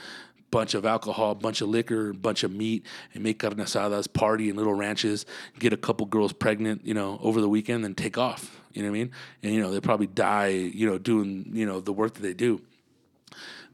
[0.50, 2.84] bunch of alcohol, bunch of liquor, bunch of meat,
[3.14, 5.26] and make carne asadas, party in little ranches,
[5.58, 8.60] get a couple girls pregnant, you know, over the weekend, and take off.
[8.72, 9.10] You know what I mean?
[9.42, 12.34] And you know they probably die, you know, doing you know the work that they
[12.34, 12.60] do.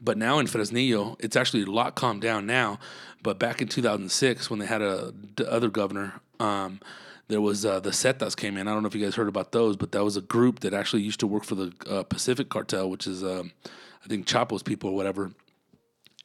[0.01, 2.79] But now in Fresnillo, it's actually a lot calmed down now.
[3.23, 6.79] But back in 2006, when they had a the other governor, um,
[7.27, 8.67] there was uh, the Zetas came in.
[8.67, 10.73] I don't know if you guys heard about those, but that was a group that
[10.73, 13.51] actually used to work for the uh, Pacific Cartel, which is um,
[14.03, 15.31] I think Chapo's people or whatever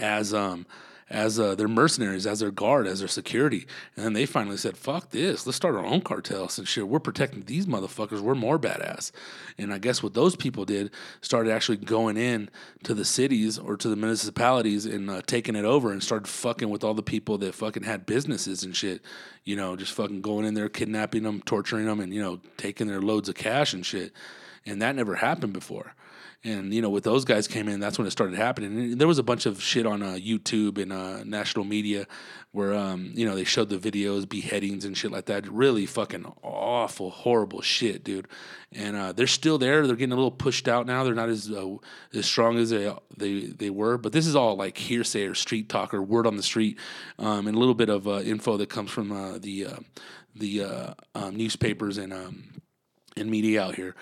[0.02, 0.66] as um
[1.12, 3.66] as uh, their mercenaries, as their guard, as their security.
[3.94, 6.88] And then they finally said, fuck this, let's start our own cartels and shit.
[6.88, 8.20] We're protecting these motherfuckers.
[8.20, 9.12] We're more badass.
[9.58, 12.48] And I guess what those people did started actually going in
[12.84, 16.70] to the cities or to the municipalities and uh, taking it over and started fucking
[16.70, 19.02] with all the people that fucking had businesses and shit.
[19.44, 22.86] You know, just fucking going in there, kidnapping them, torturing them, and, you know, taking
[22.86, 24.14] their loads of cash and shit.
[24.64, 25.94] And that never happened before
[26.44, 28.76] and you know with those guys came in that's when it started happening.
[28.76, 32.06] And there was a bunch of shit on uh, youtube and uh, national media
[32.52, 35.48] where um, you know they showed the videos beheadings and shit like that.
[35.48, 38.28] Really fucking awful horrible shit dude.
[38.72, 39.86] And uh, they're still there.
[39.86, 41.04] They're getting a little pushed out now.
[41.04, 41.76] They're not as uh,
[42.14, 43.96] as strong as they, they they were.
[43.96, 46.78] But this is all like hearsay or street talk or word on the street
[47.18, 49.68] um, and a little bit of uh, info that comes from uh, the
[50.34, 52.44] the um, newspapers and um,
[53.16, 53.94] and media out here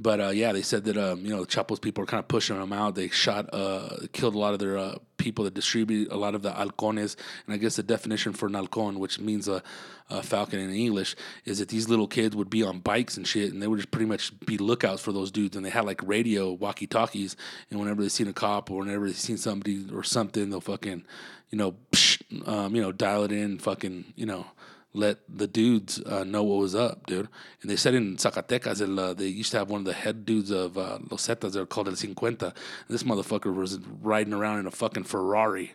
[0.00, 2.58] but uh, yeah, they said that um, you know Chapo's people are kind of pushing
[2.58, 2.94] them out.
[2.94, 6.42] They shot, uh, killed a lot of their uh, people that distribute a lot of
[6.42, 7.16] the halcones.
[7.46, 9.62] And I guess the definition for an halcon, which means a,
[10.08, 13.52] a, falcon in English, is that these little kids would be on bikes and shit,
[13.52, 15.56] and they would just pretty much be lookouts for those dudes.
[15.56, 17.36] And they had like radio walkie talkies,
[17.70, 21.04] and whenever they seen a cop or whenever they seen somebody or something, they'll fucking,
[21.50, 24.46] you know, psh, um, you know, dial it in, fucking, you know
[24.94, 27.28] let the dudes uh, know what was up, dude.
[27.62, 30.24] And they said in Zacatecas, el, uh, they used to have one of the head
[30.24, 32.54] dudes of uh, Los Zetas, they're called El Cincuenta.
[32.88, 35.72] This motherfucker was riding around in a fucking Ferrari.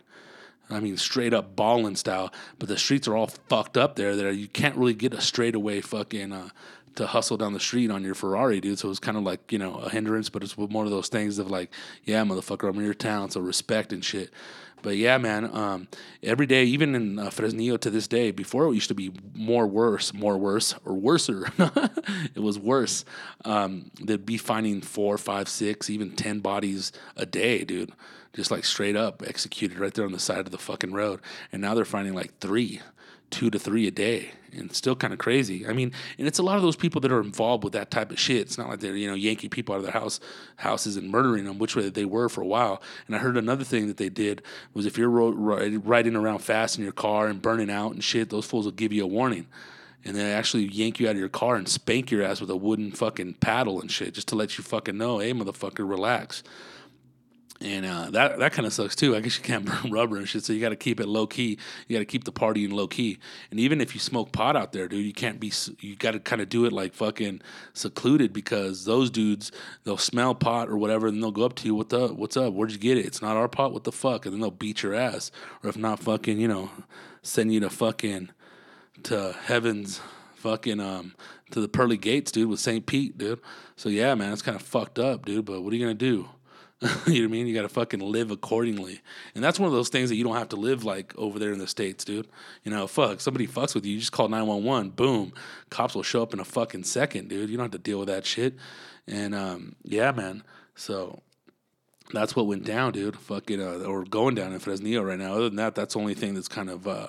[0.69, 2.34] I mean, straight up balling style.
[2.58, 4.15] But the streets are all fucked up there.
[4.15, 6.49] There, you can't really get a straightaway fucking uh,
[6.95, 8.80] to hustle down the street on your Ferrari, dude.
[8.80, 11.10] So it was kind of like you know a hindrance, but it's one of those
[11.10, 11.71] things of like,
[12.04, 14.32] yeah, motherfucker, I'm in your town, so respect and shit.
[14.84, 15.88] But yeah, man, um,
[16.22, 19.65] every day, even in uh, Fresnillo to this day, before it used to be more
[19.65, 21.48] worse, more worse, or worser.
[22.36, 23.06] it was worse.
[23.46, 27.91] Um, they'd be finding four, five, six, even 10 bodies a day, dude.
[28.34, 31.22] Just like straight up executed right there on the side of the fucking road.
[31.52, 32.82] And now they're finding like three
[33.30, 35.68] two to three a day and still kind of crazy.
[35.68, 38.12] I mean, and it's a lot of those people that are involved with that type
[38.12, 38.42] of shit.
[38.42, 40.20] It's not like they're you know yanking people out of their house
[40.58, 42.82] houses and murdering them, which way they were for a while.
[43.08, 44.42] And I heard another thing that they did
[44.74, 48.46] was if you're riding around fast in your car and burning out and shit, those
[48.46, 49.48] fools will give you a warning.
[50.06, 52.58] And they actually yank you out of your car and spank your ass with a
[52.58, 56.44] wooden fucking paddle and shit, just to let you fucking know, hey, motherfucker, relax
[57.63, 59.15] and uh, that that kind of sucks too.
[59.15, 61.26] I guess you can't burn rubber and shit, so you got to keep it low
[61.26, 61.58] key.
[61.88, 63.17] You got to keep the party in low key.
[63.49, 65.52] And even if you smoke pot out there, dude, you can't be.
[65.80, 67.41] You got to kind of do it like fucking
[67.73, 69.52] secluded because those dudes
[69.86, 72.10] they'll smell pot or whatever, and they'll go up to you, "What the?
[72.10, 72.54] What's up?
[72.54, 73.06] Where'd you get it?
[73.06, 73.71] It's not our pot.
[73.71, 75.32] What the fuck?" And then they'll beat your ass,
[75.63, 76.69] or if not, fucking, you know,
[77.21, 78.30] send you to fucking
[79.04, 80.02] to heaven's
[80.36, 81.15] fucking um
[81.52, 82.86] to the pearly gates, dude, with St.
[82.86, 83.39] Pete, dude.
[83.78, 85.45] So yeah, man, it's kind of fucked up, dude.
[85.45, 86.28] But what are you gonna do?
[87.08, 87.48] you know what I mean?
[87.48, 89.00] You got to fucking live accordingly.
[89.36, 91.54] And that's one of those things that you don't have to live like over there
[91.54, 92.28] in the States, dude.
[92.63, 95.34] You know, fuck, somebody fucks with you, you just call 911, boom.
[95.69, 97.50] Cops will show up in a fucking second, dude.
[97.50, 98.56] You don't have to deal with that shit.
[99.08, 100.43] And um, yeah, man.
[100.76, 101.22] So
[102.12, 103.15] that's what went down, dude.
[103.15, 105.36] Fucking, uh, or going down in Fresnillo right now.
[105.36, 107.08] Other than that, that's the only thing that's kind of, uh,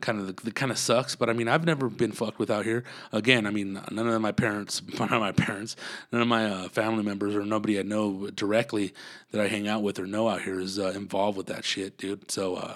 [0.00, 1.14] kind of the, kind of sucks.
[1.14, 2.84] But I mean, I've never been fucked with out here.
[3.12, 5.76] Again, I mean, none of my parents, none of my parents,
[6.12, 8.94] none of my uh, family members, or nobody I know directly
[9.32, 11.98] that I hang out with or know out here is uh, involved with that shit,
[11.98, 12.30] dude.
[12.30, 12.56] So.
[12.56, 12.74] Uh,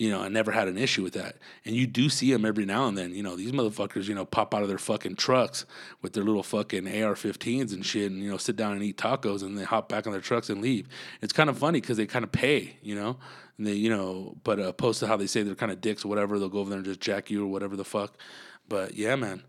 [0.00, 1.36] you know, I never had an issue with that.
[1.66, 3.14] And you do see them every now and then.
[3.14, 5.66] You know, these motherfuckers, you know, pop out of their fucking trucks
[6.00, 9.42] with their little fucking AR-15s and shit, and you know, sit down and eat tacos,
[9.42, 10.88] and they hop back on their trucks and leave.
[11.20, 13.18] It's kind of funny because they kind of pay, you know,
[13.58, 16.02] and they, you know, but uh, opposed to how they say they're kind of dicks
[16.02, 18.16] or whatever, they'll go over there and just jack you or whatever the fuck.
[18.70, 19.42] But yeah, man,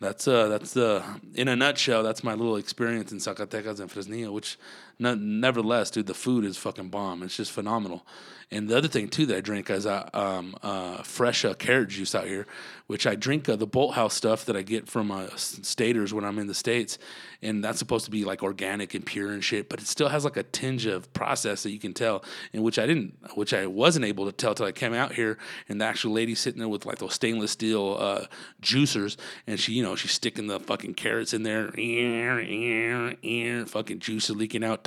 [0.00, 1.02] that's uh that's the
[1.34, 2.02] in a nutshell.
[2.02, 4.32] That's my little experience in Zacatecas and Fresnillo.
[4.32, 4.58] Which,
[4.98, 7.22] nevertheless, dude, the food is fucking bomb.
[7.22, 8.06] It's just phenomenal.
[8.50, 11.88] And the other thing too that I drink is uh, um, uh, fresh uh, carrot
[11.88, 12.46] juice out here,
[12.86, 16.24] which I drink uh, the Bolt House stuff that I get from uh, staters when
[16.24, 16.98] I'm in the states,
[17.42, 20.24] and that's supposed to be like organic and pure and shit, but it still has
[20.24, 23.66] like a tinge of process that you can tell, in which I didn't, which I
[23.66, 26.68] wasn't able to tell till I came out here, and the actual lady sitting there
[26.68, 28.26] with like those stainless steel uh,
[28.62, 34.30] juicers, and she, you know, she's sticking the fucking carrots in there, and fucking juice
[34.30, 34.83] is leaking out.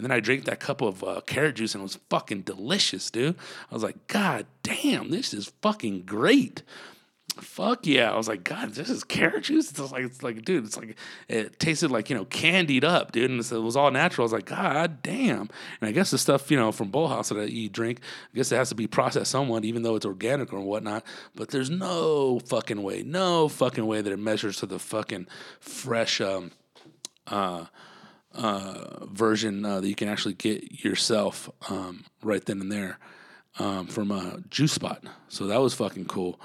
[0.00, 3.10] And then I drank that cup of uh, carrot juice and it was fucking delicious,
[3.10, 3.36] dude.
[3.70, 6.62] I was like, God damn, this is fucking great.
[7.34, 8.10] Fuck yeah.
[8.10, 9.70] I was like, God, this is carrot juice.
[9.70, 10.96] It's like, it's like, dude, it's like,
[11.28, 13.30] it tasted like, you know, candied up, dude.
[13.30, 14.24] And it was all natural.
[14.24, 15.50] I was like, God damn.
[15.80, 18.00] And I guess the stuff, you know, from Bolthouse that you drink,
[18.32, 21.04] I guess it has to be processed somewhat, even though it's organic or whatnot.
[21.34, 25.26] But there's no fucking way, no fucking way that it measures to the fucking
[25.60, 26.52] fresh, um,
[27.26, 27.66] uh,
[28.34, 32.98] uh, version uh, that you can actually get yourself um, right then and there
[33.58, 35.04] um, from a juice spot.
[35.28, 36.40] So that was fucking cool.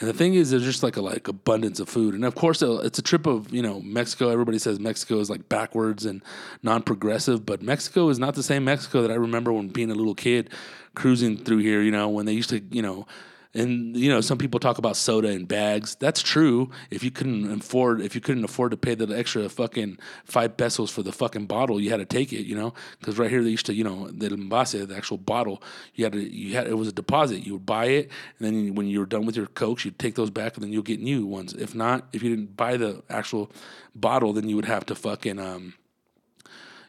[0.00, 2.62] And the thing is, there's just like a like abundance of food, and of course,
[2.62, 4.28] uh, it's a trip of you know Mexico.
[4.28, 6.22] Everybody says Mexico is like backwards and
[6.62, 10.14] non-progressive, but Mexico is not the same Mexico that I remember when being a little
[10.14, 10.50] kid
[10.94, 11.82] cruising through here.
[11.82, 13.08] You know, when they used to you know
[13.54, 15.94] and you know, some people talk about soda in bags.
[15.94, 16.70] That's true.
[16.90, 20.90] If you couldn't afford, if you couldn't afford to pay the extra fucking five pesos
[20.90, 22.44] for the fucking bottle, you had to take it.
[22.44, 25.62] You know, because right here they used to, you know, the envase, the actual bottle,
[25.94, 27.46] you had to, you had it was a deposit.
[27.46, 30.14] You would buy it, and then when you were done with your cokes, you'd take
[30.14, 31.54] those back, and then you'll get new ones.
[31.54, 33.50] If not, if you didn't buy the actual
[33.94, 35.74] bottle, then you would have to fucking um,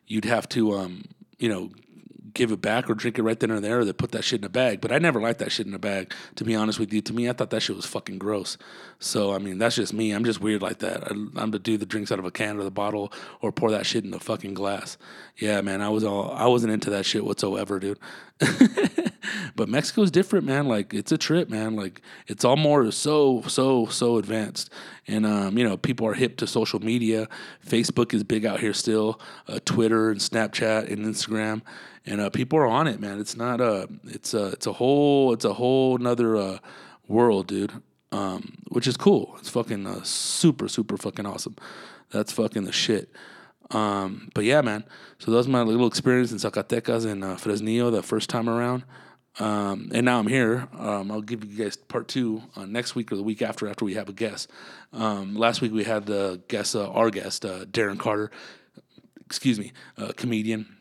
[0.08, 1.06] you'd have to um,
[1.38, 1.72] you know
[2.34, 4.42] give it back or drink it right then and there or they put that shit
[4.42, 4.82] in a bag.
[4.82, 7.02] But I never liked that shit in a bag, to be honest with you.
[7.02, 8.58] To me, I thought that shit was fucking gross.
[9.00, 10.12] So, I mean, that's just me.
[10.12, 11.04] I'm just weird like that.
[11.06, 13.12] I, am the dude that drinks out of a can or the bottle
[13.42, 14.98] or pour that shit in a fucking glass.
[15.38, 18.00] Yeah, man, I was all, I wasn't into that shit whatsoever, dude.
[19.56, 20.68] but Mexico's different, man.
[20.68, 21.76] Like, it's a trip, man.
[21.76, 24.70] Like, it's all more so, so, so advanced.
[25.10, 27.28] And, um, you know, people are hip to social media.
[27.66, 31.62] Facebook is big out here still, uh, Twitter and Snapchat and Instagram
[32.10, 33.20] and uh, people are on it, man.
[33.20, 36.58] It's not a, it's a, it's a whole, it's a whole another uh,
[37.08, 37.72] world, dude.
[38.12, 39.36] Um, which is cool.
[39.38, 41.56] It's fucking uh, super, super fucking awesome.
[42.10, 43.12] That's fucking the shit.
[43.70, 44.84] Um, but yeah, man.
[45.20, 48.84] So that was my little experience in Zacatecas and uh, Fresnillo the first time around.
[49.40, 50.68] Um, and now I'm here.
[50.78, 53.86] Um, I'll give you guys part two uh, next week or the week after, after
[53.86, 54.50] we have a guest.
[54.92, 58.32] Um, last week we had the guest, uh, our guest, uh, Darren Carter,
[59.26, 59.72] excuse me,
[60.18, 60.80] comedian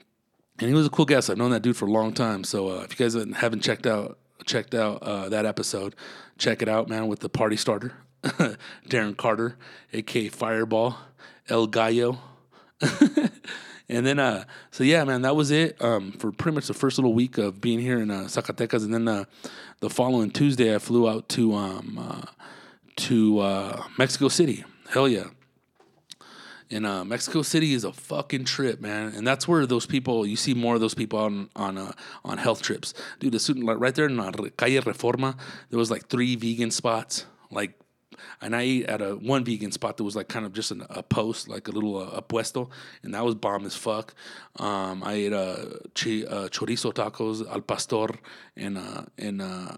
[0.60, 1.30] and he was a cool guest.
[1.30, 2.44] I've known that dude for a long time.
[2.44, 5.94] So uh, if you guys haven't checked out checked out uh, that episode,
[6.38, 7.06] check it out, man.
[7.06, 7.92] With the party starter,
[8.88, 9.56] Darren Carter,
[9.92, 10.96] aka Fireball,
[11.48, 12.18] El Gallo.
[13.88, 16.98] and then, uh, so yeah, man, that was it um, for pretty much the first
[16.98, 18.84] little week of being here in uh, Zacatecas.
[18.84, 19.24] And then uh,
[19.80, 22.26] the following Tuesday, I flew out to um, uh,
[22.96, 24.64] to uh, Mexico City.
[24.90, 25.28] Hell yeah!
[26.70, 29.14] And uh, Mexico City is a fucking trip, man.
[29.16, 32.60] And that's where those people you see more of those people on on on health
[32.60, 33.32] trips, dude.
[33.32, 35.38] The student right there in Calle Reforma,
[35.70, 37.72] there was like three vegan spots, like.
[38.40, 40.84] And I ate at a one vegan spot that was like kind of just an,
[40.88, 42.70] a post, like a little uh, a puesto,
[43.02, 44.14] and that was bomb as fuck.
[44.56, 45.56] Um, I ate uh,
[45.94, 48.08] chi, uh, chorizo tacos al pastor,
[48.56, 49.76] and uh, and uh,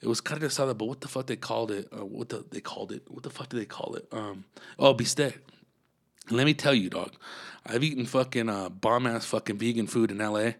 [0.00, 1.88] it was carne asada, but what the fuck they called it?
[1.92, 3.02] Uh, what the they called it?
[3.08, 4.06] What the fuck did they call it?
[4.12, 4.44] Um,
[4.78, 5.34] oh, bistec
[6.30, 7.12] let me tell you, dog,
[7.64, 10.52] I've eaten fucking uh, bomb ass fucking vegan food in LA,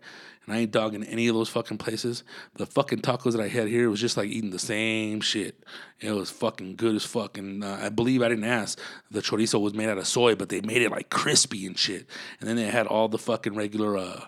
[0.46, 2.22] and I ain't dogging any of those fucking places.
[2.54, 5.64] The fucking tacos that I had here was just like eating the same shit.
[6.00, 7.36] It was fucking good as fuck.
[7.36, 8.78] And uh, I believe I didn't ask.
[9.10, 12.06] The chorizo was made out of soy, but they made it like crispy and shit.
[12.40, 13.96] And then they had all the fucking regular.
[13.96, 14.20] Uh,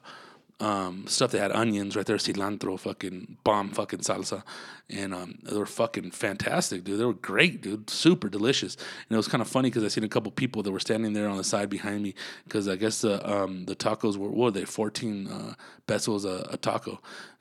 [0.60, 4.42] um, stuff that had onions right there, cilantro, fucking bomb, fucking salsa,
[4.90, 6.98] and um, they were fucking fantastic, dude.
[6.98, 8.74] They were great, dude, super delicious.
[8.74, 11.12] And it was kind of funny because I seen a couple people that were standing
[11.12, 14.36] there on the side behind me because I guess the um, the tacos were what
[14.36, 15.54] were they fourteen uh,
[15.86, 17.00] pesos a, a, taco,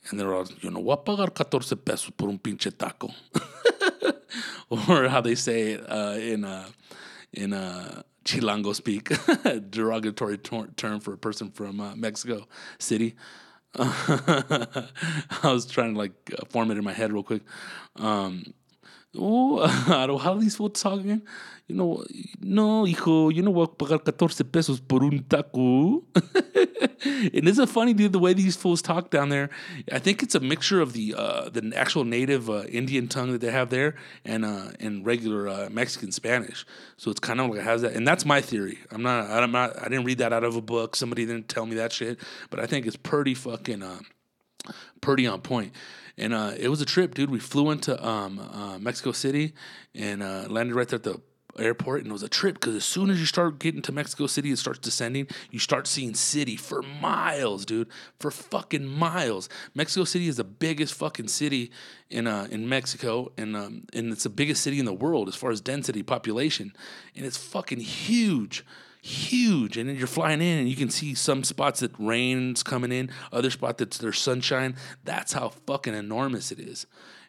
[0.09, 3.09] and they were all you know what pagar catorce pesos por un pinche taco,
[4.69, 6.67] or how they say it uh, in uh,
[7.33, 9.09] in uh, Chilango speak,
[9.69, 12.45] derogatory tor- term for a person from uh, Mexico
[12.77, 13.15] City.
[13.79, 14.87] I
[15.43, 17.43] was trying to like uh, form it in my head real quick.
[17.95, 18.53] Um,
[19.17, 21.23] oh, how do these folks talk again?
[21.67, 22.05] You know,
[22.39, 26.03] no, hijo, you know what, pagar 14 pesos por un taco.
[27.05, 29.49] and a funny dude the way these fools talk down there.
[29.91, 33.41] I think it's a mixture of the uh, the actual native uh, Indian tongue that
[33.41, 36.65] they have there and uh, and regular uh, Mexican Spanish.
[36.95, 38.79] So it's kind of like it has that, and that's my theory.
[38.89, 40.95] I'm not I'm not I didn't read that out of a book.
[40.95, 43.99] Somebody didn't tell me that shit, but I think it's pretty fucking uh,
[45.01, 45.73] pretty on point.
[46.17, 47.29] And uh, it was a trip, dude.
[47.29, 49.53] We flew into um, uh, Mexico City
[49.93, 51.21] and uh, landed right there at the
[51.59, 54.27] airport and it was a trip because as soon as you start getting to Mexico
[54.27, 55.27] City, it starts descending.
[55.51, 57.89] You start seeing city for miles, dude,
[58.19, 59.49] for fucking miles.
[59.73, 61.71] Mexico City is the biggest fucking city
[62.09, 65.35] in uh, in Mexico, and um, and it's the biggest city in the world as
[65.35, 66.73] far as density, population,
[67.15, 68.65] and it's fucking huge.
[68.99, 72.91] Huge, and then you're flying in, and you can see some spots that rain's coming
[72.91, 74.75] in, other spots that there's sunshine.
[75.05, 76.87] That's how fucking enormous it is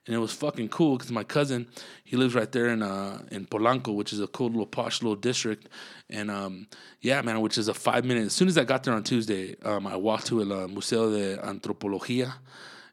[0.08, 1.68] and it was fucking cool because my cousin
[2.02, 5.14] he lives right there in uh in Polanco, which is a cool little posh little
[5.14, 5.68] district,
[6.08, 6.66] and um
[7.02, 8.24] yeah man, which is a five minute.
[8.24, 11.10] As soon as I got there on Tuesday, um I walked to el uh, Museo
[11.10, 12.32] de Antropología,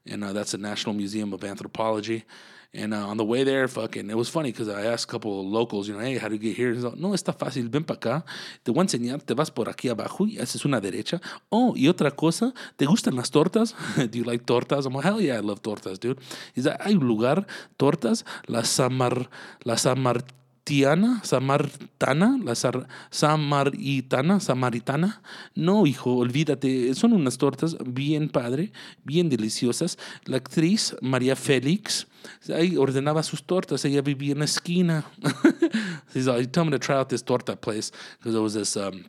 [0.05, 2.25] and uh, that's a National Museum of Anthropology.
[2.77, 5.39] And uh, on the way there, fucking, it was funny because I asked a couple
[5.39, 6.73] of locals, you know, hey, how do you get here?
[6.97, 8.25] No, está fácil, ven para acá,
[8.63, 11.21] te voy a enseñar, te vas por aquí abajo y haces una derecha.
[11.49, 13.75] Oh, y otra cosa, ¿te gustan las tortas?
[13.95, 14.85] do you like tortas?
[14.85, 16.19] I'm like, hell yeah, I love tortas, dude.
[16.53, 17.47] He's like, hay un lugar,
[17.77, 19.29] tortas, la Samar,
[19.63, 19.77] la
[21.23, 25.21] Samartana, la Sar, Samaritana, Samaritana.
[25.53, 28.73] No, hijo, olvídate, son unas tortas bien padre,
[29.03, 29.97] bien deliciosas.
[30.25, 32.07] La actriz María Félix,
[32.53, 35.05] ahí ordenaba sus tortas, ella vivía en la esquina.
[36.13, 39.05] He's like, tell me to try out this torta place, because there was this um,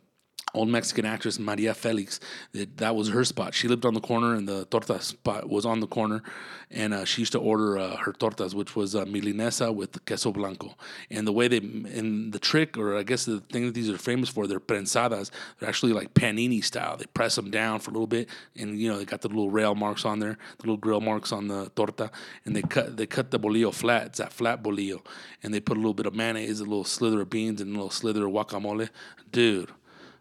[0.53, 2.19] old Mexican actress Maria Felix.
[2.53, 3.53] That, that was her spot.
[3.53, 6.23] She lived on the corner, and the torta spot was on the corner.
[6.69, 10.31] And uh, she used to order uh, her tortas, which was uh, milanesa with queso
[10.31, 10.75] blanco.
[11.09, 13.97] And the way they, and the trick, or I guess the thing that these are
[13.97, 15.31] famous for, they're prensadas.
[15.59, 16.97] They're actually like panini style.
[16.97, 18.27] They press them down for a little bit,
[18.57, 21.31] and you know they got the little rail marks on there, the little grill marks
[21.31, 22.11] on the torta,
[22.45, 24.07] and they cut they cut the bolillo flat.
[24.07, 25.05] It's that flat bolillo,
[25.43, 27.73] and they put a little bit of mayonnaise, a little slither of beans, and a
[27.73, 28.89] little slither of guacamole.
[29.31, 29.71] Dude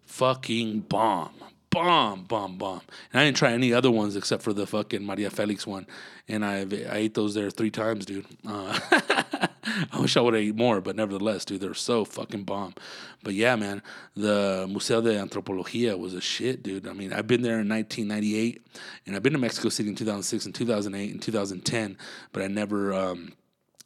[0.07, 1.35] fucking bomb.
[1.71, 2.81] Bomb, bomb, bomb.
[3.13, 5.87] And I didn't try any other ones except for the fucking Maria Felix one.
[6.27, 8.25] And I I ate those there three times, dude.
[8.49, 8.79] Uh,
[9.93, 12.75] I wish I would have ate more, but nevertheless, dude, they're so fucking bomb.
[13.23, 13.83] But yeah, man,
[14.15, 16.87] the Museo de Antropología was a shit, dude.
[16.87, 18.65] I mean, I've been there in 1998,
[19.07, 21.99] and I've been to Mexico City in 2006 and 2008 and 2010,
[22.33, 23.33] but I never, um,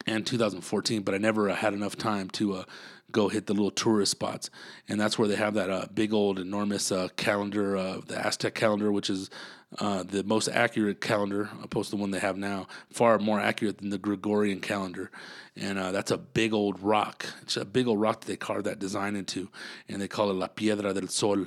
[0.06, 2.64] and 2014, but I never had enough time to uh,
[3.12, 4.50] go hit the little tourist spots,
[4.88, 8.54] and that's where they have that uh, big old enormous uh, calendar, uh, the Aztec
[8.54, 9.30] calendar, which is
[9.78, 13.78] uh, the most accurate calendar opposed to the one they have now, far more accurate
[13.78, 15.10] than the Gregorian calendar.
[15.56, 17.26] And uh, that's a big old rock.
[17.42, 19.48] It's a big old rock that they carved that design into,
[19.88, 21.46] and they call it La Piedra del Sol.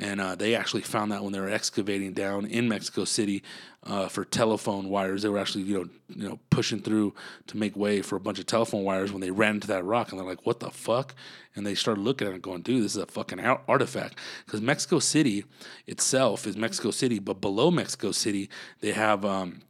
[0.00, 3.42] And uh, they actually found that when they were excavating down in Mexico City
[3.84, 5.22] uh, for telephone wires.
[5.22, 7.14] They were actually, you know, you know, pushing through
[7.48, 10.10] to make way for a bunch of telephone wires when they ran into that rock,
[10.10, 11.14] and they're like, "What the fuck?"
[11.54, 14.98] And they started looking at it, going, "Dude, this is a fucking artifact." Because Mexico
[14.98, 15.44] City
[15.86, 18.48] itself is Mexico City, but below Mexico City,
[18.80, 19.24] they have.
[19.24, 19.62] Um,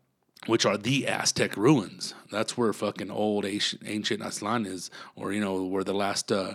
[0.47, 2.15] which are the Aztec ruins.
[2.31, 6.55] That's where fucking old ancient Aztlan is, or you know, where the last uh,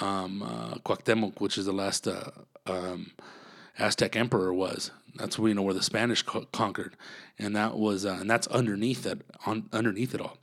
[0.00, 2.30] um, uh, Cuauhtemoc, which is the last uh,
[2.70, 3.12] um,
[3.78, 4.90] Aztec emperor was.
[5.14, 6.96] That's where you know where the Spanish co- conquered,
[7.38, 10.36] and that was uh, and that's underneath it on underneath it all.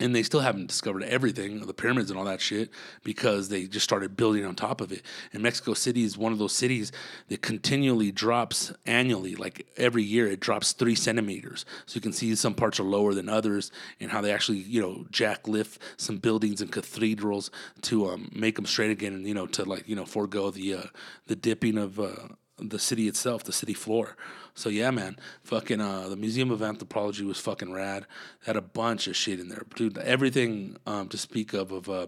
[0.00, 2.70] And they still haven't discovered everything, the pyramids and all that shit,
[3.04, 5.02] because they just started building on top of it.
[5.32, 6.92] And Mexico City is one of those cities
[7.28, 9.34] that continually drops annually.
[9.34, 11.64] Like every year, it drops three centimeters.
[11.86, 13.70] So you can see some parts are lower than others,
[14.00, 17.50] and how they actually, you know, jack lift some buildings and cathedrals
[17.82, 20.74] to um, make them straight again, and you know, to like you know forego the
[20.74, 20.82] uh,
[21.26, 22.28] the dipping of uh,
[22.58, 24.16] the city itself, the city floor.
[24.54, 28.06] So yeah, man, fucking uh, the Museum of Anthropology was fucking rad.
[28.44, 29.96] Had a bunch of shit in there, dude.
[29.98, 32.06] Everything um, to speak of of uh,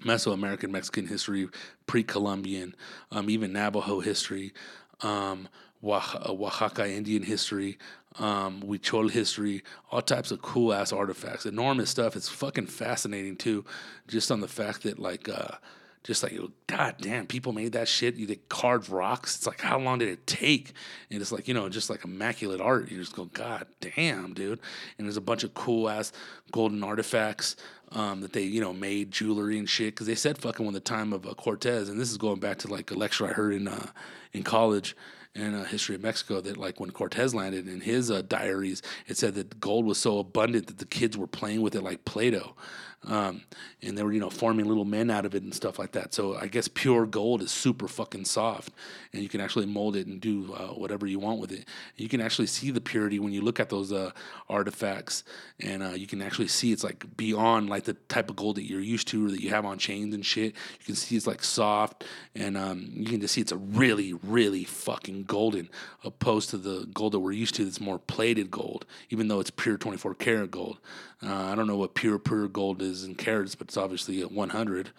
[0.00, 1.48] Mesoamerican Mexican history,
[1.86, 2.74] pre-Columbian,
[3.12, 4.52] um, even Navajo history,
[5.02, 5.48] um,
[5.84, 7.78] Oaxaca Indian history,
[8.18, 12.16] um, Huichol history, all types of cool ass artifacts, enormous stuff.
[12.16, 13.64] It's fucking fascinating too,
[14.08, 15.28] just on the fact that like.
[15.28, 15.56] Uh,
[16.02, 18.14] just like god damn people made that shit.
[18.14, 19.36] You they carved rocks.
[19.36, 20.72] It's like how long did it take?
[21.10, 22.90] And it's like you know just like immaculate art.
[22.90, 24.60] You just go god damn dude.
[24.98, 26.12] And there's a bunch of cool ass
[26.52, 27.56] golden artifacts
[27.92, 29.94] um, that they you know made jewelry and shit.
[29.94, 32.58] Because they said fucking when the time of uh, cortez and this is going back
[32.58, 33.86] to like a lecture i heard in uh,
[34.32, 34.96] in college
[35.34, 39.16] in uh, history of Mexico that like when Cortez landed in his uh, diaries, it
[39.16, 42.54] said that gold was so abundant that the kids were playing with it like Play-Doh.
[43.06, 43.42] Um,
[43.82, 46.12] and they were, you know, forming little men out of it and stuff like that.
[46.12, 48.70] So I guess pure gold is super fucking soft,
[49.14, 51.66] and you can actually mold it and do uh, whatever you want with it.
[51.96, 54.10] You can actually see the purity when you look at those uh,
[54.50, 55.24] artifacts,
[55.60, 58.68] and uh, you can actually see it's like beyond like the type of gold that
[58.68, 60.54] you're used to or that you have on chains and shit.
[60.78, 64.12] You can see it's like soft, and um, you can just see it's a really,
[64.12, 65.70] really fucking golden,
[66.04, 69.50] opposed to the gold that we're used to that's more plated gold, even though it's
[69.50, 70.78] pure 24 karat gold.
[71.22, 74.28] Uh, I don't know what pure pure gold is in carats, but it's obviously a
[74.28, 74.90] 100.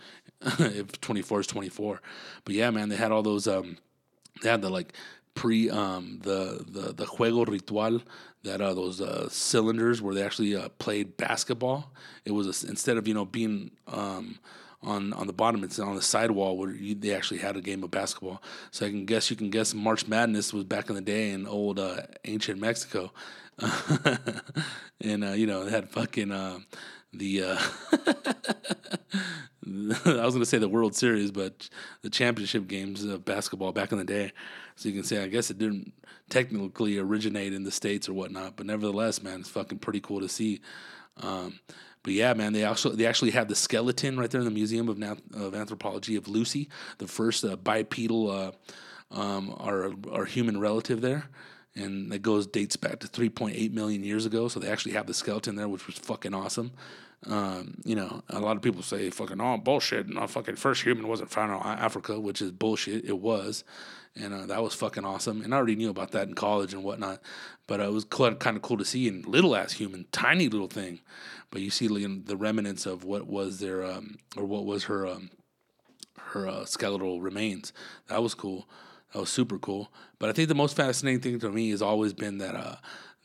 [0.60, 2.02] if 24 is 24,
[2.46, 3.48] but yeah, man, they had all those.
[3.48, 3.78] Um,
[4.42, 4.94] they had the like
[5.36, 8.02] pre um, the the the juego ritual
[8.44, 11.92] that uh, those uh, cylinders where they actually uh, played basketball.
[12.26, 14.40] It was a, instead of you know being um,
[14.82, 17.84] on on the bottom, it's on the sidewall where you, they actually had a game
[17.84, 18.42] of basketball.
[18.72, 21.48] So I can guess you can guess March Madness was back in the day in
[21.48, 23.12] old uh, ancient Mexico,
[25.02, 26.60] and uh, you know they had fucking uh,
[27.14, 27.44] the.
[27.44, 27.60] Uh,
[30.06, 31.70] I was gonna say the World Series, but
[32.02, 34.32] the championship games of basketball back in the day.
[34.76, 35.94] So you can say, I guess it didn't
[36.30, 40.30] technically originate in the states or whatnot, but nevertheless, man, it's fucking pretty cool to
[40.30, 40.62] see.
[41.22, 41.60] Um,
[42.04, 44.90] but yeah, man, they also they actually have the skeleton right there in the Museum
[44.90, 45.02] of,
[45.36, 48.52] of Anthropology of Lucy, the first uh, bipedal uh,
[49.12, 51.30] um, our our human relative there
[51.76, 54.48] and that goes dates back to 3.8 million years ago.
[54.48, 56.72] So they actually have the skeleton there, which was fucking awesome.
[57.28, 60.08] Um, you know, a lot of people say fucking oh bullshit.
[60.08, 63.06] And no, fucking first human wasn't found in Africa, which is bullshit.
[63.06, 63.64] It was,
[64.16, 65.42] and uh, that was fucking awesome.
[65.42, 67.22] And I already knew about that in college and whatnot,
[67.68, 70.68] but uh, it was kind of cool to see in little ass human, tiny little
[70.68, 71.00] thing.
[71.52, 75.30] But you see the remnants of what was their um, or what was her um,
[76.18, 77.72] her uh, skeletal remains.
[78.08, 78.68] That was cool.
[79.14, 79.92] That was super cool.
[80.20, 82.76] But I think the most fascinating thing to me has always been that uh,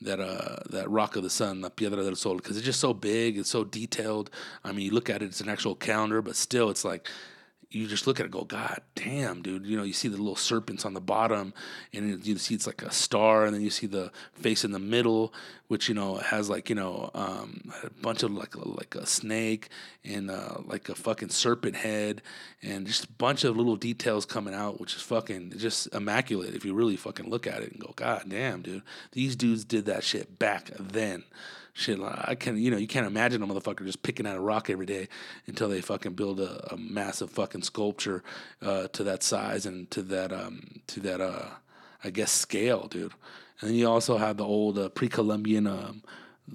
[0.01, 2.93] that uh, that rock of the sun, the Piedra del Sol, because it's just so
[2.93, 4.29] big, it's so detailed.
[4.63, 7.07] I mean, you look at it, it's an actual calendar, but still, it's like
[7.69, 9.65] you just look at it go, God damn, dude.
[9.65, 11.53] You know, you see the little serpents on the bottom,
[11.93, 14.79] and you see it's like a star, and then you see the face in the
[14.79, 15.33] middle,
[15.67, 19.67] which you know has like you know um, a bunch of like like a snake
[20.05, 22.21] and uh, like a fucking serpent head,
[22.61, 26.63] and just a bunch of little details coming out, which is fucking just immaculate if
[26.63, 28.83] you really fucking look at it and go, God damn, dude.
[29.11, 31.25] These dudes did that shit back then
[31.77, 31.99] shit.
[32.01, 34.85] I can, you know, you can't imagine a motherfucker just picking out a rock every
[34.85, 35.07] day
[35.45, 38.23] until they fucking build a, a massive fucking sculpture
[38.61, 41.45] uh, to that size and to that, um, to that, uh,
[42.03, 43.13] I guess, scale, dude.
[43.61, 46.01] And then you also have the old uh, pre-Columbian um,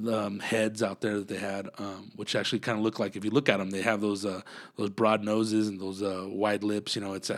[0.09, 3.25] um, heads out there that they had, um, which actually kind of look like if
[3.25, 4.41] you look at them, they have those uh,
[4.77, 6.97] those broad noses and those uh, wide lips.
[6.97, 7.31] You know, it's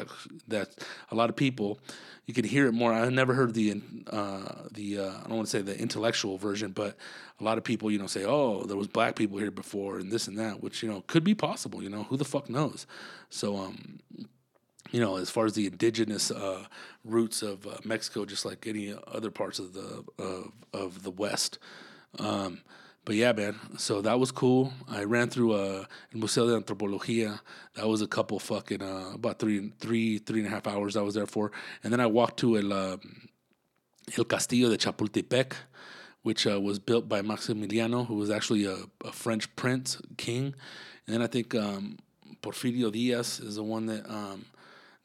[0.48, 0.68] that
[1.10, 1.80] a lot of people
[2.26, 2.92] you can hear it more.
[2.92, 6.72] I never heard the uh, the uh, I don't want to say the intellectual version,
[6.72, 6.96] but
[7.40, 10.10] a lot of people you know say, oh, there was black people here before and
[10.10, 11.82] this and that, which you know could be possible.
[11.82, 12.86] You know, who the fuck knows?
[13.28, 14.00] So um,
[14.90, 16.64] you know, as far as the indigenous uh,
[17.04, 21.58] roots of uh, Mexico, just like any other parts of the of, of the West.
[22.18, 22.60] Um,
[23.04, 23.58] but yeah, man.
[23.76, 24.72] So that was cool.
[24.88, 27.40] I ran through uh, Museo de Antropología.
[27.74, 31.02] That was a couple fucking uh, about three, three, three and a half hours I
[31.02, 31.52] was there for,
[31.82, 32.96] and then I walked to El uh,
[34.16, 35.52] El Castillo de Chapultepec,
[36.22, 40.54] which uh, was built by Maximiliano, who was actually a, a French prince king.
[41.06, 41.98] And then I think um,
[42.42, 44.46] Porfirio Diaz is the one that um,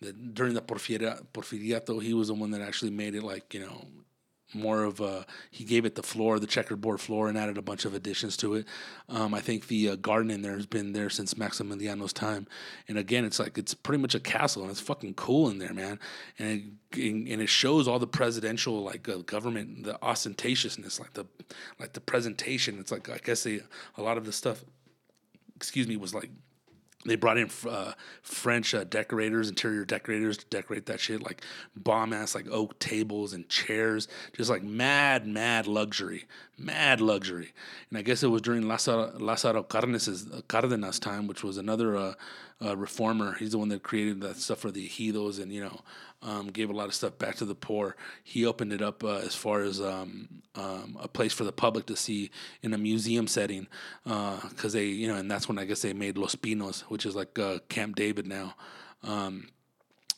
[0.01, 3.85] that during the Porfiriato, he was the one that actually made it like you know
[4.53, 7.85] more of a he gave it the floor the checkerboard floor and added a bunch
[7.85, 8.65] of additions to it.
[9.07, 12.47] Um, i think the uh, garden in there has been there since maximiliano's time.
[12.87, 15.73] And again it's like it's pretty much a castle and it's fucking cool in there
[15.73, 15.99] man.
[16.37, 21.25] And it, and it shows all the presidential like uh, government the ostentatiousness like the
[21.79, 22.79] like the presentation.
[22.79, 23.61] It's like i guess they
[23.97, 24.63] a lot of the stuff
[25.55, 26.29] excuse me was like
[27.05, 31.41] they brought in uh, French uh, decorators, interior decorators to decorate that shit, like
[31.75, 36.25] bomb ass like oak tables and chairs, just like mad, mad luxury,
[36.57, 37.53] mad luxury.
[37.89, 42.13] And I guess it was during Lázaro, Cárdenas' Cárdenas time, which was another uh,
[42.63, 43.35] uh, reformer.
[43.35, 45.79] He's the one that created that stuff for the ejidos and you know
[46.21, 47.95] um, gave a lot of stuff back to the poor.
[48.23, 51.85] He opened it up uh, as far as um, um, a place for the public
[51.87, 52.31] to see
[52.61, 53.67] in a museum setting
[54.03, 57.05] because uh, they you know and that's when I guess they made Los Pinos, which
[57.05, 58.55] is like uh, Camp David now.
[59.03, 59.47] Um,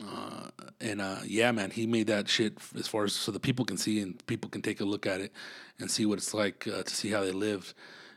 [0.04, 0.48] uh,
[0.80, 3.78] and uh, yeah, man, he made that shit as far as so the people can
[3.78, 5.32] see and people can take a look at it
[5.80, 7.76] and see what it's like uh, to see how they lived.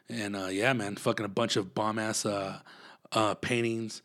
[0.09, 2.25] And uh, yeah, man, fucking a bunch of bomb ass
[3.15, 4.03] uh, paintings.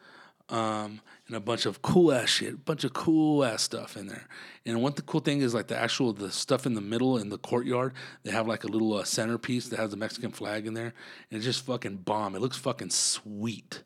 [0.49, 4.27] um, and a bunch of cool ass shit, bunch of cool ass stuff in there.
[4.65, 7.29] And one the cool thing is like the actual the stuff in the middle in
[7.29, 7.93] the courtyard.
[8.23, 10.93] They have like a little uh, centerpiece that has the Mexican flag in there,
[11.29, 12.35] and it's just fucking bomb.
[12.35, 13.83] It looks fucking sweet.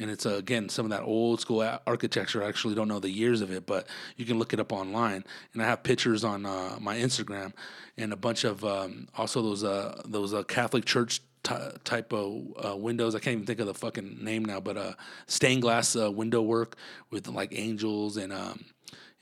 [0.00, 2.42] And it's uh, again some of that old school architecture.
[2.42, 5.24] I actually don't know the years of it, but you can look it up online.
[5.52, 7.52] And I have pictures on uh, my Instagram
[7.98, 12.42] and a bunch of um, also those uh, those uh, Catholic church ty- type of
[12.64, 13.14] uh, windows.
[13.14, 14.92] I can't even think of the fucking name now, but uh,
[15.26, 16.76] stained glass uh, window work
[17.10, 18.64] with like angels and um,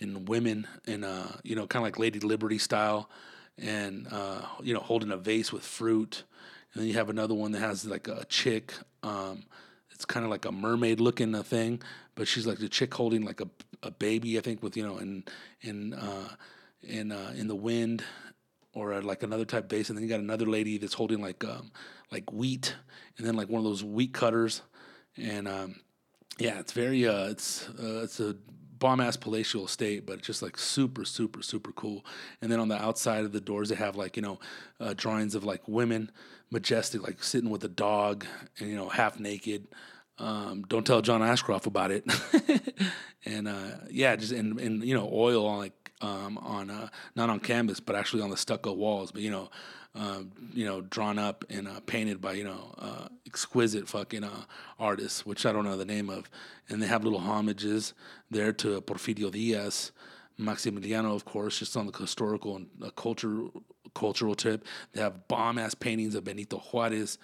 [0.01, 3.09] and women and uh, you know kind of like Lady Liberty style,
[3.59, 6.24] and uh, you know holding a vase with fruit.
[6.72, 8.74] And then you have another one that has like a chick.
[9.03, 9.45] Um,
[9.91, 11.81] it's kind of like a mermaid looking uh, thing,
[12.16, 13.49] but she's like the chick holding like a,
[13.83, 15.24] a baby, I think, with you know, in
[15.62, 16.29] in uh,
[16.83, 18.05] in uh, in the wind,
[18.77, 21.43] or uh, like another type base, and then you got another lady that's holding like
[21.45, 21.72] um,
[22.12, 22.77] like wheat,
[23.16, 24.61] and then like one of those wheat cutters,
[25.16, 25.77] and um,
[26.39, 28.37] yeah, it's very uh, it's uh, it's a
[28.79, 32.05] bomb ass palatial estate, but it's just like super super super cool.
[32.43, 34.39] And then on the outside of the doors, they have like you know
[34.79, 36.12] uh, drawings of like women,
[36.51, 38.27] majestic, like sitting with a dog,
[38.59, 39.68] and you know half naked.
[40.18, 42.05] Um, don't tell John Ashcroft about it.
[43.24, 47.30] and uh, yeah, just in, in you know oil on like um, on uh, not
[47.30, 49.12] on canvas, but actually on the stucco walls.
[49.12, 49.51] But you know,
[49.94, 54.44] um, you know, drawn up and uh, painted by you know uh, exquisite fucking uh,
[54.78, 56.30] artists, which I don't know the name of.
[56.68, 57.94] And they have little homages
[58.30, 59.92] there to Porfirio Diaz.
[60.38, 63.44] Maximiliano, of course, just on the historical and uh, culture
[63.94, 64.66] cultural tip.
[64.92, 67.16] They have bomb ass paintings of Benito Juarez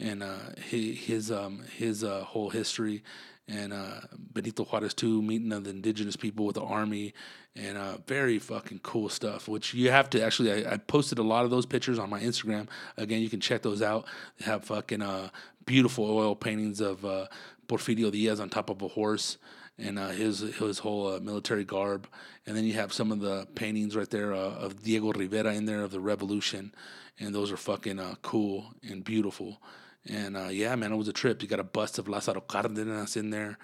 [0.00, 3.04] and uh, his his, um, his whole history,
[3.48, 4.00] and uh,
[4.32, 7.14] Benito Juarez too, meeting of the indigenous people with the army,
[7.54, 9.48] and uh, very fucking cool stuff.
[9.48, 12.20] Which you have to actually, I, I posted a lot of those pictures on my
[12.20, 12.68] Instagram.
[12.96, 14.06] Again, you can check those out.
[14.38, 15.30] They have fucking uh,
[15.64, 17.26] beautiful oil paintings of uh,
[17.68, 19.38] Porfirio Diaz on top of a horse
[19.78, 22.06] and uh, his his whole uh, military garb,
[22.46, 25.66] and then you have some of the paintings right there uh, of Diego Rivera in
[25.66, 26.72] there of the revolution,
[27.18, 29.60] and those are fucking uh, cool and beautiful,
[30.08, 31.42] and uh, yeah, man, it was a trip.
[31.42, 33.58] You got a bust of Lázaro Cárdenas in there.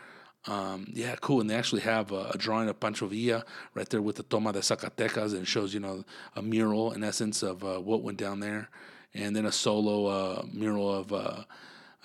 [0.46, 1.40] Um, yeah, cool.
[1.40, 4.52] And they actually have a, a, drawing of Pancho Villa right there with the Toma
[4.52, 8.40] de Zacatecas, and shows you know a mural in essence of uh, what went down
[8.40, 8.68] there,
[9.14, 11.46] and then a solo mural of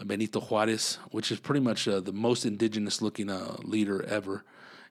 [0.06, 4.44] Benito Juarez, which is pretty much uh, the most indigenous looking uh, leader ever,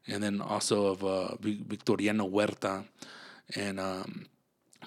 [0.06, 2.84] and then also of uh, Victoriano Huerta
[3.54, 4.26] and um,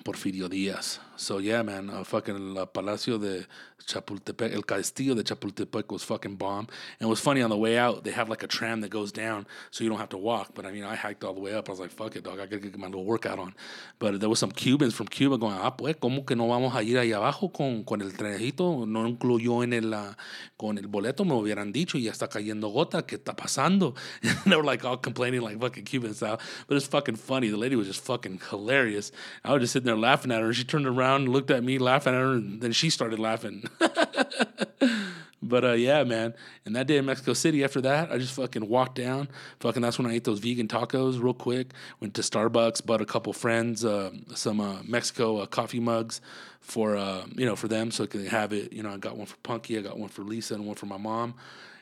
[0.03, 0.99] Porfirio Diaz.
[1.15, 3.45] So yeah, man, uh, fucking El Palacio de
[3.85, 6.67] Chapultepec, El Castillo de Chapultepec was fucking bomb.
[6.99, 9.11] And it was funny on the way out, they have like a tram that goes
[9.11, 10.51] down so you don't have to walk.
[10.53, 11.69] But I mean, I hiked all the way up.
[11.69, 13.55] I was like, fuck it, dog, I gotta get my little workout on.
[13.97, 16.83] But there was some Cubans from Cuba going, ah, pues, ¿cómo que no vamos a
[16.83, 18.85] ir ahí abajo con, con el trenecito?
[18.85, 20.13] No incluyó en el, uh,
[20.57, 23.95] con el boleto, me hubieran dicho, y ya está cayendo gota, ¿qué está pasando?
[24.23, 26.39] And they were like all complaining like fucking Cuban style.
[26.67, 27.49] But it's fucking funny.
[27.49, 29.11] The lady was just fucking hilarious.
[29.43, 30.53] I was just sitting there laughing at her.
[30.53, 33.68] She turned around looked at me laughing at her, and then she started laughing.
[35.41, 36.33] but uh, yeah, man.
[36.65, 39.29] And that day in Mexico City, after that, I just fucking walked down.
[39.59, 41.71] Fucking, that's when I ate those vegan tacos real quick.
[41.99, 46.21] Went to Starbucks, bought a couple friends uh, some uh, Mexico uh, coffee mugs
[46.59, 48.73] for uh, you know for them, so they could have it.
[48.73, 50.85] You know, I got one for Punky, I got one for Lisa, and one for
[50.85, 51.35] my mom.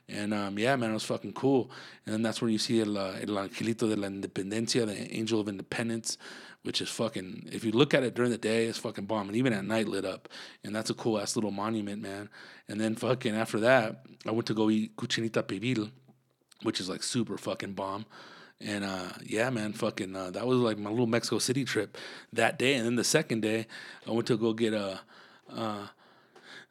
[0.10, 1.70] And um, yeah, man, it was fucking cool.
[2.06, 5.50] And that's where you see el, uh, el Angelito de la Independencia, the Angel of
[5.50, 6.18] Independence,
[6.68, 9.30] which is fucking, if you look at it during the day, it's fucking bomb.
[9.30, 10.28] And even at night lit up.
[10.66, 12.28] And that's a cool ass little monument, man.
[12.68, 15.90] And then fucking after that, I went to go eat Cochinita Pibil,
[16.64, 18.06] which is like super fucking bomb.
[18.60, 21.98] And uh, yeah, man, fucking, uh, that was like my little Mexico City trip
[22.34, 22.74] that day.
[22.74, 23.66] And then the second day,
[24.06, 25.00] I went to go get a.
[25.50, 25.88] Uh,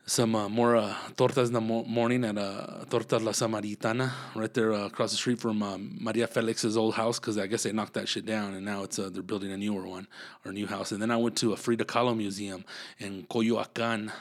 [0.09, 4.55] some uh, more uh, tortas in the mo- morning at uh, Tortas La Samaritana, right
[4.55, 7.73] there uh, across the street from um, Maria Felix's old house, because I guess they
[7.73, 10.07] knocked that shit down and now it's uh, they're building a newer one
[10.45, 10.93] or a new house.
[10.93, 12.65] And then I went to a Frida Kahlo museum
[13.01, 14.13] in Coyoacan,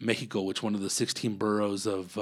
[0.00, 2.18] Mexico, which one of the 16 boroughs of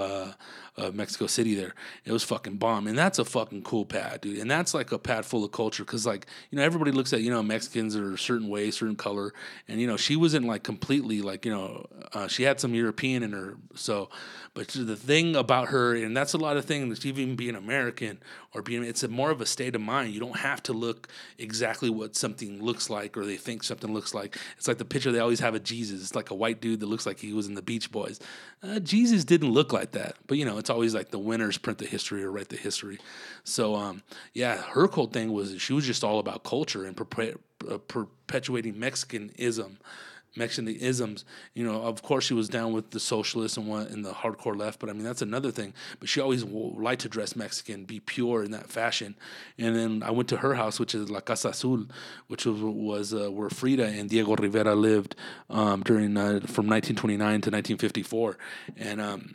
[0.79, 1.74] uh, Mexico City there.
[2.05, 2.87] It was fucking bomb.
[2.87, 4.39] And that's a fucking cool pad, dude.
[4.39, 7.20] And that's like a pad full of culture because, like, you know, everybody looks at,
[7.20, 9.33] you know, Mexicans are a certain way, certain color.
[9.66, 13.22] And, you know, she wasn't like completely like, you know, uh, she had some European
[13.22, 13.57] in her.
[13.74, 14.09] So,
[14.55, 18.20] but the thing about her, and that's a lot of things, even being American
[18.55, 20.12] or being, it's a more of a state of mind.
[20.12, 21.09] You don't have to look
[21.39, 24.37] exactly what something looks like or they think something looks like.
[24.57, 26.01] It's like the picture they always have of Jesus.
[26.03, 28.18] It's like a white dude that looks like he was in the Beach Boys.
[28.62, 30.16] Uh, Jesus didn't look like that.
[30.26, 32.57] But, you know, it's it's always like the winners print the history or write the
[32.57, 32.99] history.
[33.43, 34.03] So um,
[34.35, 38.79] yeah, her whole thing was she was just all about culture and perpe- uh, perpetuating
[38.79, 39.79] Mexicanism.
[40.37, 41.25] Mexican isms.
[41.55, 44.57] You know, of course, she was down with the socialists and what and the hardcore
[44.57, 45.73] left, but I mean that's another thing.
[46.01, 49.16] But she always liked to dress Mexican, be pure in that fashion.
[49.57, 51.87] And then I went to her house, which is La Casa Azul,
[52.27, 55.16] which was was uh, where Frida and Diego Rivera lived
[55.49, 58.37] um, during uh, from 1929 to 1954,
[58.77, 59.01] and.
[59.01, 59.35] Um,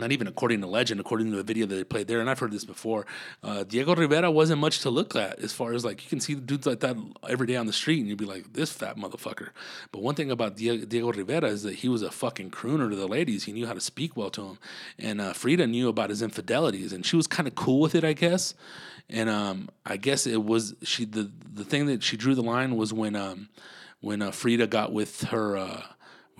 [0.00, 2.38] not even according to legend, according to the video that they played there, and I've
[2.38, 3.06] heard this before.
[3.42, 6.34] Uh, Diego Rivera wasn't much to look at as far as like you can see
[6.34, 6.96] dudes like that
[7.28, 9.50] every day on the street, and you'd be like, this fat motherfucker.
[9.92, 13.06] But one thing about Diego, Rivera is that he was a fucking crooner to the
[13.06, 13.44] ladies.
[13.44, 14.58] He knew how to speak well to them,
[14.98, 18.04] and uh, Frida knew about his infidelities, and she was kind of cool with it,
[18.04, 18.54] I guess.
[19.08, 22.76] And um, I guess it was she the the thing that she drew the line
[22.76, 23.48] was when um,
[24.00, 25.84] when uh, Frida got with her.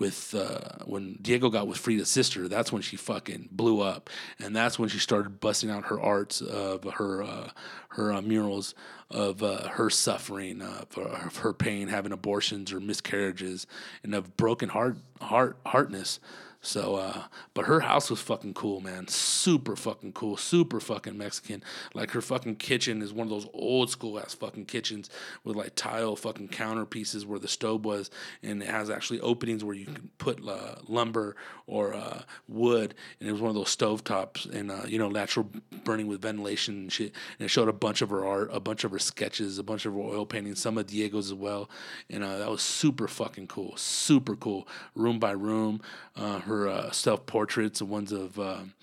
[0.01, 4.09] Uh, with uh, when Diego got with Frida's sister, that's when she fucking blew up,
[4.39, 7.49] and that's when she started busting out her arts of her uh,
[7.89, 8.73] her uh, murals
[9.09, 13.67] of uh, her suffering, uh, of her pain, having abortions or miscarriages,
[14.03, 16.19] and of broken heart heart heartness.
[16.63, 17.23] So, uh,
[17.55, 19.07] but her house was fucking cool, man.
[19.07, 20.37] Super fucking cool.
[20.37, 21.63] Super fucking Mexican.
[21.95, 25.09] Like her fucking kitchen is one of those old school ass fucking kitchens
[25.43, 28.11] with like tile fucking counter pieces where the stove was,
[28.43, 31.35] and it has actually openings where you can put uh, lumber
[31.65, 35.09] or uh, wood, and it was one of those stove tops and uh, you know
[35.09, 35.49] natural
[35.83, 37.11] burning with ventilation and shit.
[37.39, 39.87] And it showed a bunch of her art, a bunch of her sketches, a bunch
[39.87, 41.71] of her oil paintings, some of Diego's as well,
[42.07, 43.75] and uh, that was super fucking cool.
[43.77, 45.81] Super cool, room by room.
[46.15, 48.73] Uh, her uh, self portraits, ones of um,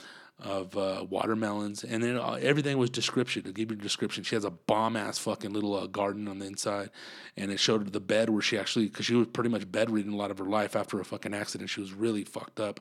[0.40, 3.42] of uh, watermelons, and then uh, everything was description.
[3.42, 6.38] To give you a description, she has a bomb ass fucking little uh, garden on
[6.38, 6.90] the inside,
[7.36, 10.16] and it showed the bed where she actually, because she was pretty much bedridden a
[10.16, 11.70] lot of her life after a fucking accident.
[11.70, 12.78] She was really fucked up,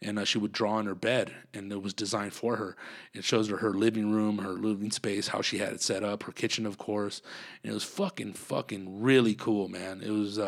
[0.00, 2.74] and uh, she would draw in her bed, and it was designed for her.
[3.12, 6.22] It shows her her living room, her living space, how she had it set up,
[6.22, 7.20] her kitchen, of course,
[7.62, 10.00] and it was fucking fucking really cool, man.
[10.02, 10.38] It was.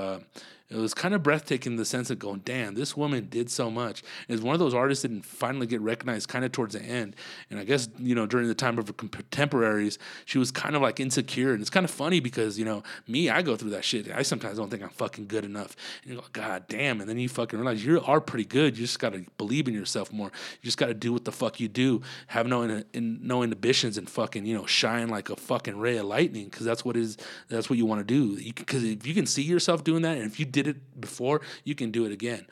[0.69, 3.71] It was kind of breathtaking in the sense of going, damn, this woman did so
[3.71, 4.03] much.
[4.29, 7.15] It's one of those artists that didn't finally get recognized kind of towards the end.
[7.51, 10.83] And I guess, you know, during the time of her contemporaries, she was kind of
[10.83, 11.53] like insecure.
[11.53, 14.11] And it's kind of funny because, you know, me, I go through that shit.
[14.11, 15.77] I sometimes don't think I'm fucking good enough.
[16.03, 17.01] And you go, God damn.
[17.01, 18.77] And then you fucking realize you are pretty good.
[18.77, 20.33] You just got to believe in yourself more.
[20.61, 22.03] You just got to do what the fuck you do.
[22.27, 25.99] Have no, in, in, no inhibitions and fucking, you know, shine like a fucking ray
[25.99, 27.17] of lightning because that's what is,
[27.49, 28.35] that's what you want to do.
[28.53, 31.75] Because if you can see yourself doing that and if you did it before, you
[31.75, 32.47] can do it again.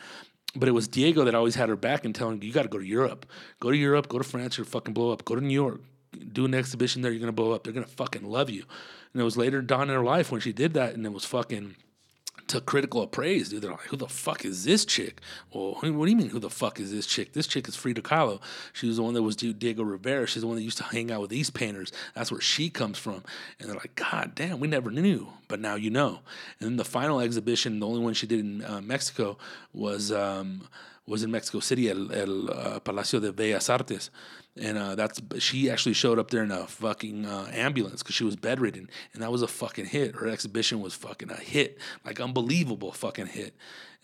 [0.57, 2.79] But it was Diego that always had her back and telling you, got to go
[2.79, 3.27] to Europe.
[3.61, 5.25] Go to Europe, go to France, you're fucking blow up.
[5.25, 5.81] Go to New York,
[6.33, 7.65] do an exhibition there, you're to blow up.
[7.65, 8.65] They're to fucking love you.
[9.13, 11.25] And it was later down in her life when she did that and it was
[11.25, 11.77] fucking
[12.49, 13.63] took critical appraise, dude.
[13.63, 15.21] They're like, who the fuck is this chick?
[15.53, 17.33] Well, what do you mean, who the fuck is this chick?
[17.33, 18.41] This chick is Frida Kahlo.
[18.73, 20.27] She was the one that was Diego Rivera.
[20.27, 21.93] She's the one that used to hang out with these painters.
[22.15, 23.23] That's where she comes from.
[23.59, 26.21] And they're like, God damn, we never knew, but now you know.
[26.61, 29.39] And then the final exhibition, the only one she did in uh, Mexico,
[29.73, 30.13] was.
[30.13, 30.69] Um,
[31.07, 34.11] was in Mexico City at El uh, Palacio de Bellas Artes,
[34.57, 38.25] and uh, that's she actually showed up there in a fucking uh, ambulance because she
[38.25, 40.15] was bedridden, and that was a fucking hit.
[40.17, 43.55] Her exhibition was fucking a hit, like unbelievable fucking hit.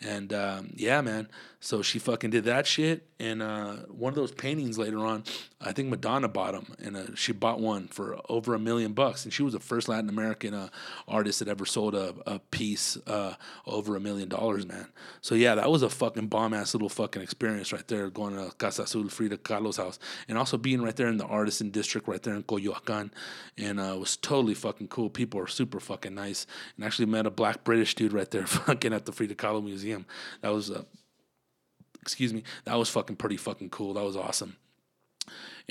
[0.03, 1.29] And um, yeah, man.
[1.63, 3.07] So she fucking did that shit.
[3.19, 5.25] And uh, one of those paintings later on,
[5.61, 9.25] I think Madonna bought them, and uh, she bought one for over a million bucks.
[9.25, 10.69] And she was the first Latin American uh,
[11.07, 13.35] artist that ever sold a, a piece uh,
[13.67, 14.87] over a million dollars, man.
[15.21, 18.55] So yeah, that was a fucking bomb ass little fucking experience right there, going to
[18.57, 19.99] Casa Azul, Frida Kahlo's house,
[20.29, 23.12] and also being right there in the artisan district, right there in Coyoacan,
[23.57, 25.11] and uh, was totally fucking cool.
[25.11, 28.93] People are super fucking nice, and actually met a black British dude right there, fucking
[28.93, 30.07] at the Frida Kahlo Museum.
[30.41, 30.82] That was, uh,
[32.01, 33.95] excuse me, that was fucking pretty fucking cool.
[33.95, 34.57] That was awesome.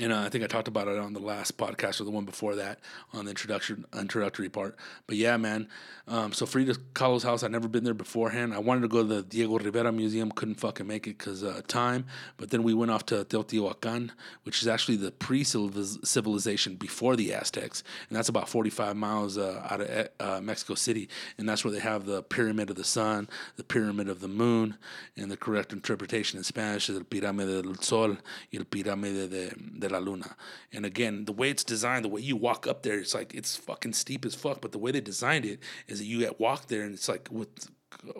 [0.00, 2.24] And uh, I think I talked about it on the last podcast or the one
[2.24, 2.78] before that
[3.12, 4.76] on the introduction introductory part.
[5.06, 5.68] But yeah, man.
[6.08, 8.54] Um, so Frida Kahlo's house, I'd never been there beforehand.
[8.54, 11.60] I wanted to go to the Diego Rivera Museum, couldn't fucking make it because uh,
[11.68, 12.06] time.
[12.38, 14.10] But then we went off to Teotihuacan,
[14.44, 19.82] which is actually the pre-civilization before the Aztecs, and that's about 45 miles uh, out
[19.82, 21.08] of uh, Mexico City.
[21.38, 24.78] And that's where they have the Pyramid of the Sun, the Pyramid of the Moon,
[25.16, 28.16] and the correct interpretation in Spanish is el Pirámide del Sol
[28.50, 30.36] y el Pirámide de, de la Luna.
[30.72, 33.56] And again, the way it's designed, the way you walk up there, it's like it's
[33.56, 34.60] fucking steep as fuck.
[34.60, 37.28] But the way they designed it is that you get walk there, and it's like
[37.30, 37.70] with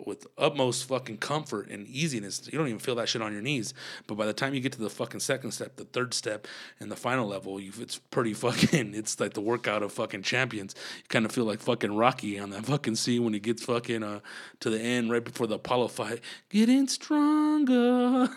[0.05, 2.47] with utmost fucking comfort and easiness.
[2.51, 3.73] You don't even feel that shit on your knees.
[4.07, 6.47] But by the time you get to the fucking second step, the third step,
[6.79, 8.93] and the final level, you it's pretty fucking.
[8.93, 10.75] It's like the workout of fucking champions.
[10.97, 14.03] You kind of feel like fucking Rocky on that fucking scene when he gets fucking
[14.03, 14.19] uh
[14.59, 16.21] to the end right before the Apollo fight.
[16.49, 18.29] Getting stronger.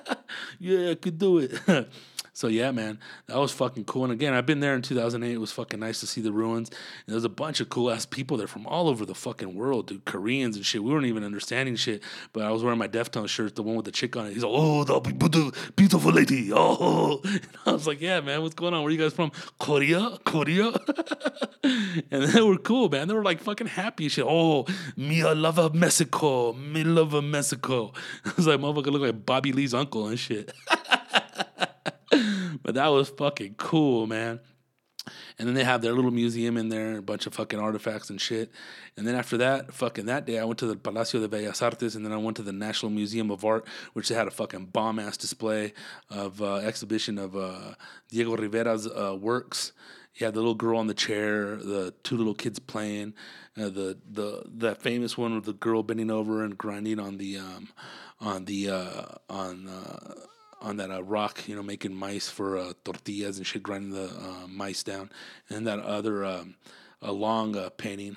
[0.58, 1.52] yeah, I could do it.
[2.36, 4.04] So yeah, man, that was fucking cool.
[4.04, 5.32] And again, I've been there in 2008.
[5.32, 6.68] It was fucking nice to see the ruins.
[7.06, 9.86] And there's a bunch of cool ass people there from all over the fucking world,
[9.86, 10.04] dude.
[10.04, 10.84] Koreans and shit.
[10.84, 12.02] We weren't even understanding shit.
[12.34, 14.34] But I was wearing my Deftones shirt, the one with the chick on it.
[14.34, 16.52] He's like, oh, the beautiful lady.
[16.58, 18.82] Oh, and I was like, yeah, man, what's going on?
[18.82, 19.32] Where you guys from?
[19.58, 20.72] Korea, Korea.
[21.62, 23.08] and they were cool, man.
[23.08, 24.26] They were like fucking happy shit.
[24.28, 24.66] Oh,
[24.96, 25.34] me a
[25.72, 26.52] Mexico.
[26.52, 27.92] Me love a Mexico.
[28.26, 30.52] I was like, motherfucker, look like Bobby Lee's uncle and shit.
[32.66, 34.40] But that was fucking cool, man.
[35.38, 38.20] And then they have their little museum in there, a bunch of fucking artifacts and
[38.20, 38.50] shit.
[38.96, 41.94] And then after that, fucking that day, I went to the Palacio de Bellas Artes,
[41.94, 44.66] and then I went to the National Museum of Art, which they had a fucking
[44.66, 45.74] bomb ass display
[46.10, 47.74] of uh, exhibition of uh,
[48.08, 49.70] Diego Rivera's uh, works.
[50.16, 53.14] You had the little girl on the chair, the two little kids playing,
[53.56, 57.38] uh, the the that famous one with the girl bending over and grinding on the
[57.38, 57.68] um,
[58.20, 60.14] on the uh, on uh,
[60.66, 64.06] on that uh, rock, you know, making maíz for uh, tortillas and shit, grinding the
[64.06, 65.10] uh, maíz down,
[65.48, 66.56] and that other um,
[67.00, 68.16] a long uh, painting,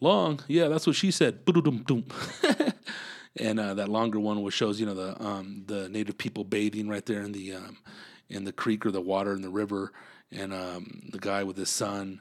[0.00, 1.40] long, yeah, that's what she said.
[3.36, 6.88] and uh, that longer one which shows, you know, the um, the native people bathing
[6.88, 7.78] right there in the um,
[8.28, 9.92] in the creek or the water in the river,
[10.30, 12.20] and um, the guy with his son,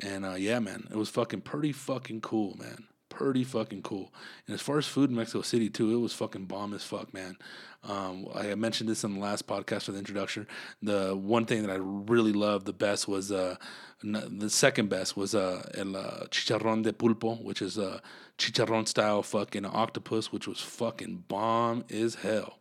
[0.00, 2.84] and uh, yeah, man, it was fucking pretty fucking cool, man
[3.14, 4.12] pretty fucking cool.
[4.46, 7.14] And as far as food in Mexico City too, it was fucking bomb as fuck,
[7.14, 7.36] man.
[7.84, 10.46] Um, I mentioned this in the last podcast for the introduction.
[10.82, 13.56] The one thing that I really loved the best was uh,
[14.02, 17.98] the second best was uh, el uh, chicharrón de pulpo, which is a uh,
[18.38, 22.58] chicharrón style fucking octopus, which was fucking bomb as hell.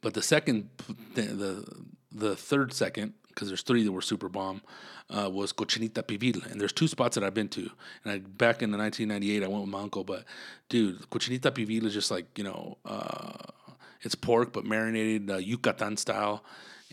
[0.00, 0.68] But the second,
[1.14, 1.64] the
[2.10, 4.62] the third second, because there's three that were super bomb,
[5.10, 6.50] uh, was Cochinita Pibil.
[6.50, 7.70] And there's two spots that I've been to.
[8.04, 10.04] And I, back in the 1998, I went with my uncle.
[10.04, 10.24] But
[10.68, 13.32] dude, Cochinita Pibil is just like, you know, uh,
[14.02, 16.44] it's pork, but marinated uh, Yucatan style.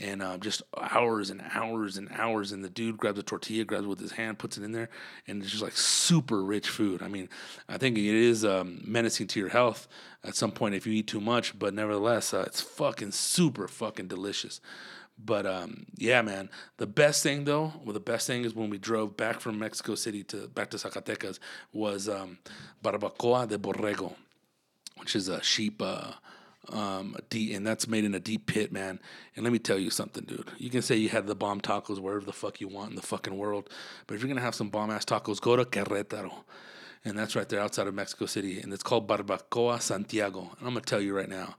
[0.02, 2.54] And uh, just hours and hours and hours.
[2.54, 4.90] And the dude grabs a tortilla, grabs it with his hand, puts it in there.
[5.28, 7.04] And it's just like super rich food.
[7.04, 7.28] I mean,
[7.68, 9.90] I think it is um, menacing to your health
[10.24, 11.60] at some point if you eat too much.
[11.60, 14.62] But nevertheless, uh, it's fucking super fucking delicious.
[15.24, 16.50] But um, yeah, man.
[16.78, 19.96] The best thing though, well, the best thing is when we drove back from Mexico
[19.96, 21.40] City to back to Zacatecas
[21.74, 22.40] was um,
[22.84, 24.14] barbacoa de borrego,
[24.98, 25.82] which is a sheep.
[25.82, 26.14] Uh,
[26.72, 29.00] um, deep, and that's made in a deep pit, man.
[29.36, 30.52] And let me tell you something, dude.
[30.58, 33.02] You can say you had the bomb tacos wherever the fuck you want in the
[33.02, 33.70] fucking world,
[34.06, 36.44] but if you're gonna have some bomb ass tacos, go to Querétaro,
[37.04, 40.42] and that's right there outside of Mexico City, and it's called Barbacoa Santiago.
[40.60, 41.56] And I'm gonna tell you right now,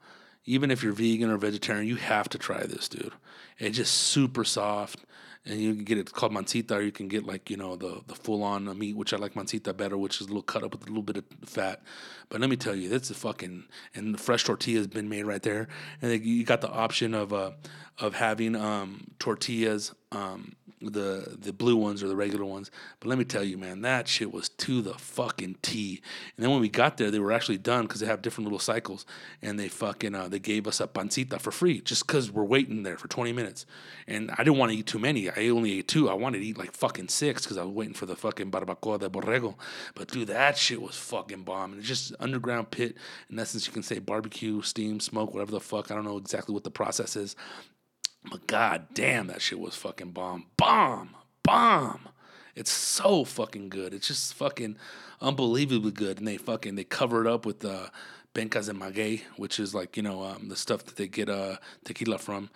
[0.50, 3.12] even if you're vegan or vegetarian, you have to try this, dude.
[3.58, 5.04] It's just super soft
[5.46, 8.02] and you can get it called mancita, or you can get like you know the
[8.06, 10.72] the full on meat, which I like mancita better, which is a little cut up
[10.72, 11.82] with a little bit of fat.
[12.28, 15.24] But let me tell you, that's a fucking and the fresh tortilla has been made
[15.24, 15.68] right there,
[16.02, 17.52] and you got the option of uh
[17.98, 22.70] of having um tortillas um the the blue ones or the regular ones.
[22.98, 26.00] But let me tell you, man, that shit was to the fucking T.
[26.36, 28.58] And then when we got there, they were actually done because they have different little
[28.58, 29.04] cycles,
[29.42, 32.82] and they fucking uh, they gave us a pancita for free just because we're waiting
[32.82, 33.66] there for 20 minutes.
[34.06, 35.30] And I didn't want to eat too many.
[35.30, 36.08] I only ate two.
[36.08, 38.98] I wanted to eat like fucking six because I was waiting for the fucking barbacoa
[38.98, 39.54] de borrego.
[39.94, 41.72] But dude, that shit was fucking bomb.
[41.72, 42.96] And it's just underground pit.
[43.28, 45.90] In essence, you can say barbecue, steam, smoke, whatever the fuck.
[45.90, 47.36] I don't know exactly what the process is.
[48.28, 50.46] But god damn, that shit was fucking bomb.
[50.56, 51.16] Bomb.
[51.42, 52.08] Bomb.
[52.54, 53.94] It's so fucking good.
[53.94, 54.76] It's just fucking
[55.20, 56.18] unbelievably good.
[56.18, 57.88] And they fucking they cover it up with uh,
[58.34, 61.56] pencas de maguey, which is like, you know, um, the stuff that they get uh,
[61.84, 62.50] tequila from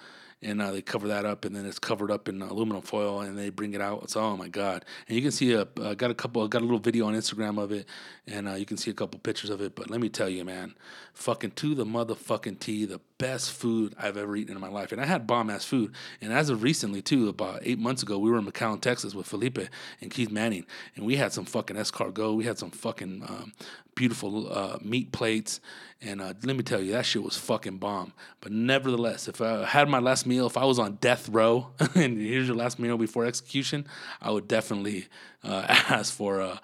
[0.45, 3.37] and uh, they cover that up, and then it's covered up in aluminum foil, and
[3.37, 4.03] they bring it out.
[4.05, 4.85] It's oh my god!
[5.09, 7.15] And you can see a uh, got a couple I got a little video on
[7.15, 7.87] Instagram of it,
[8.27, 9.75] and uh, you can see a couple pictures of it.
[9.75, 10.75] But let me tell you, man,
[11.15, 15.01] fucking to the motherfucking T, the best food I've ever eaten in my life, and
[15.01, 15.95] I had bomb ass food.
[16.21, 19.27] And as of recently too, about eight months ago, we were in McAllen, Texas, with
[19.27, 19.59] Felipe
[20.01, 23.53] and Keith Manning, and we had some fucking escargot, we had some fucking um,
[23.95, 25.61] beautiful uh, meat plates,
[26.03, 28.13] and uh, let me tell you, that shit was fucking bomb.
[28.41, 32.21] But nevertheless, if I had my last meal, if I was on death row, and
[32.21, 33.87] here's your last meal before execution,
[34.21, 35.09] I would definitely
[35.43, 36.59] uh, ask for uh,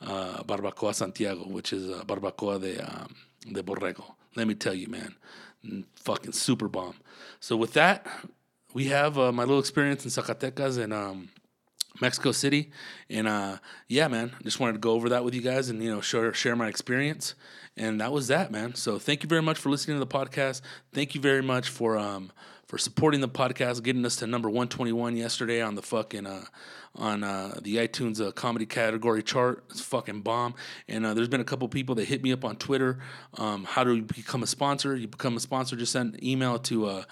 [0.00, 3.14] uh, barbacoa Santiago, which is barbacoa de um,
[3.52, 4.14] de borrego.
[4.36, 5.14] Let me tell you, man,
[5.96, 6.94] fucking super bomb.
[7.40, 8.06] So with that,
[8.74, 11.30] we have uh, my little experience in Zacatecas and um,
[12.00, 12.70] Mexico City,
[13.08, 13.56] and uh,
[13.88, 16.32] yeah, man, just wanted to go over that with you guys and you know share
[16.34, 17.34] share my experience,
[17.76, 18.74] and that was that, man.
[18.74, 20.60] So thank you very much for listening to the podcast.
[20.92, 22.30] Thank you very much for um
[22.66, 26.26] for supporting the podcast, getting us to number one twenty one yesterday on the fucking
[26.26, 26.44] uh
[26.98, 29.64] on uh, the iTunes uh, comedy category chart.
[29.70, 30.54] It's fucking bomb.
[30.88, 32.98] And uh, there's been a couple people that hit me up on Twitter.
[33.34, 34.96] Um, how do you become a sponsor?
[34.96, 37.04] You become a sponsor, just send an email to uh,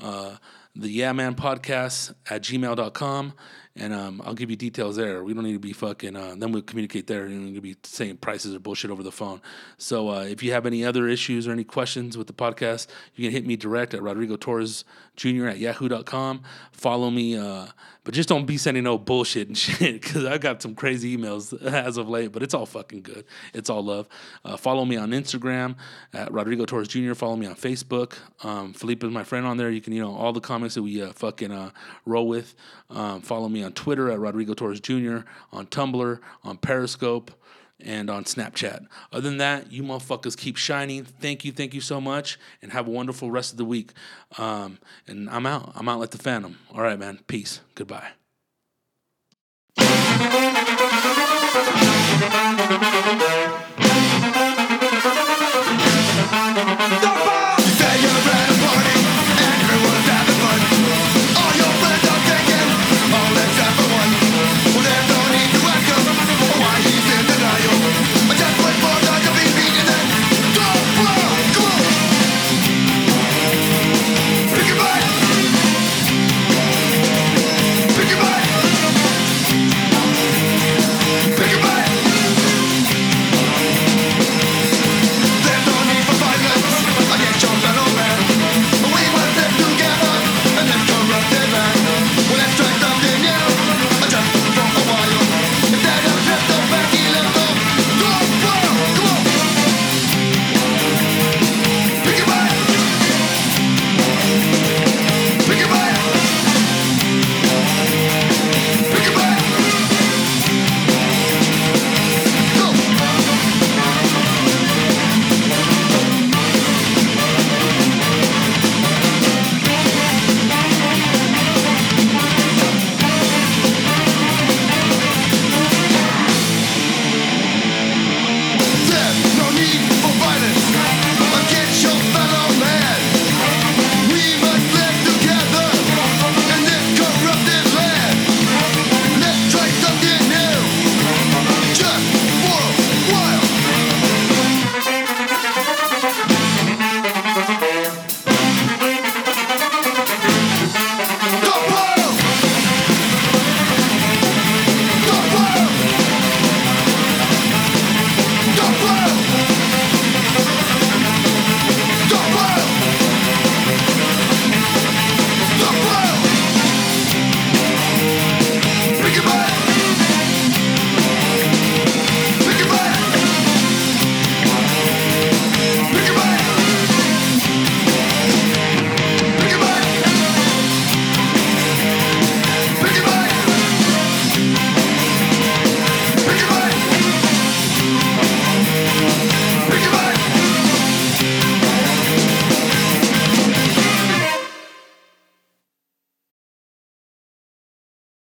[0.00, 0.36] uh,
[0.74, 3.32] the Yeah Man Podcast at gmail.com.
[3.74, 5.24] And um, I'll give you details there.
[5.24, 8.18] We don't need to be fucking, uh, then we'll communicate there and we'll be saying
[8.18, 9.40] prices or bullshit over the phone.
[9.78, 13.24] So uh, if you have any other issues or any questions with the podcast, you
[13.24, 14.84] can hit me direct at Rodrigo Torres
[15.16, 15.46] Jr.
[15.46, 16.42] at yahoo.com.
[16.72, 17.68] Follow me, uh,
[18.04, 21.60] but just don't be sending no bullshit and shit because I got some crazy emails
[21.62, 23.24] as of late, but it's all fucking good.
[23.54, 24.08] It's all love.
[24.44, 25.76] Uh, follow me on Instagram
[26.12, 27.14] at Rodrigo Torres Jr.
[27.14, 28.14] Follow me on Facebook.
[28.42, 29.70] Um, Felipe is my friend on there.
[29.70, 31.70] You can, you know, all the comics that we uh, fucking uh,
[32.04, 32.54] roll with.
[32.90, 35.20] Um, follow me on Twitter at Rodrigo Torres Jr.,
[35.52, 37.30] on Tumblr, on Periscope
[37.84, 38.86] and on Snapchat.
[39.12, 41.04] Other than that, you motherfuckers keep shining.
[41.04, 43.92] Thank you, thank you so much, and have a wonderful rest of the week.
[44.38, 45.72] Um, and I'm out.
[45.74, 46.58] I'm out like the Phantom.
[46.72, 47.20] All right, man.
[47.26, 47.60] Peace.
[47.74, 48.08] Goodbye.
[49.78, 49.86] Say
[58.00, 58.10] you're
[58.60, 59.01] party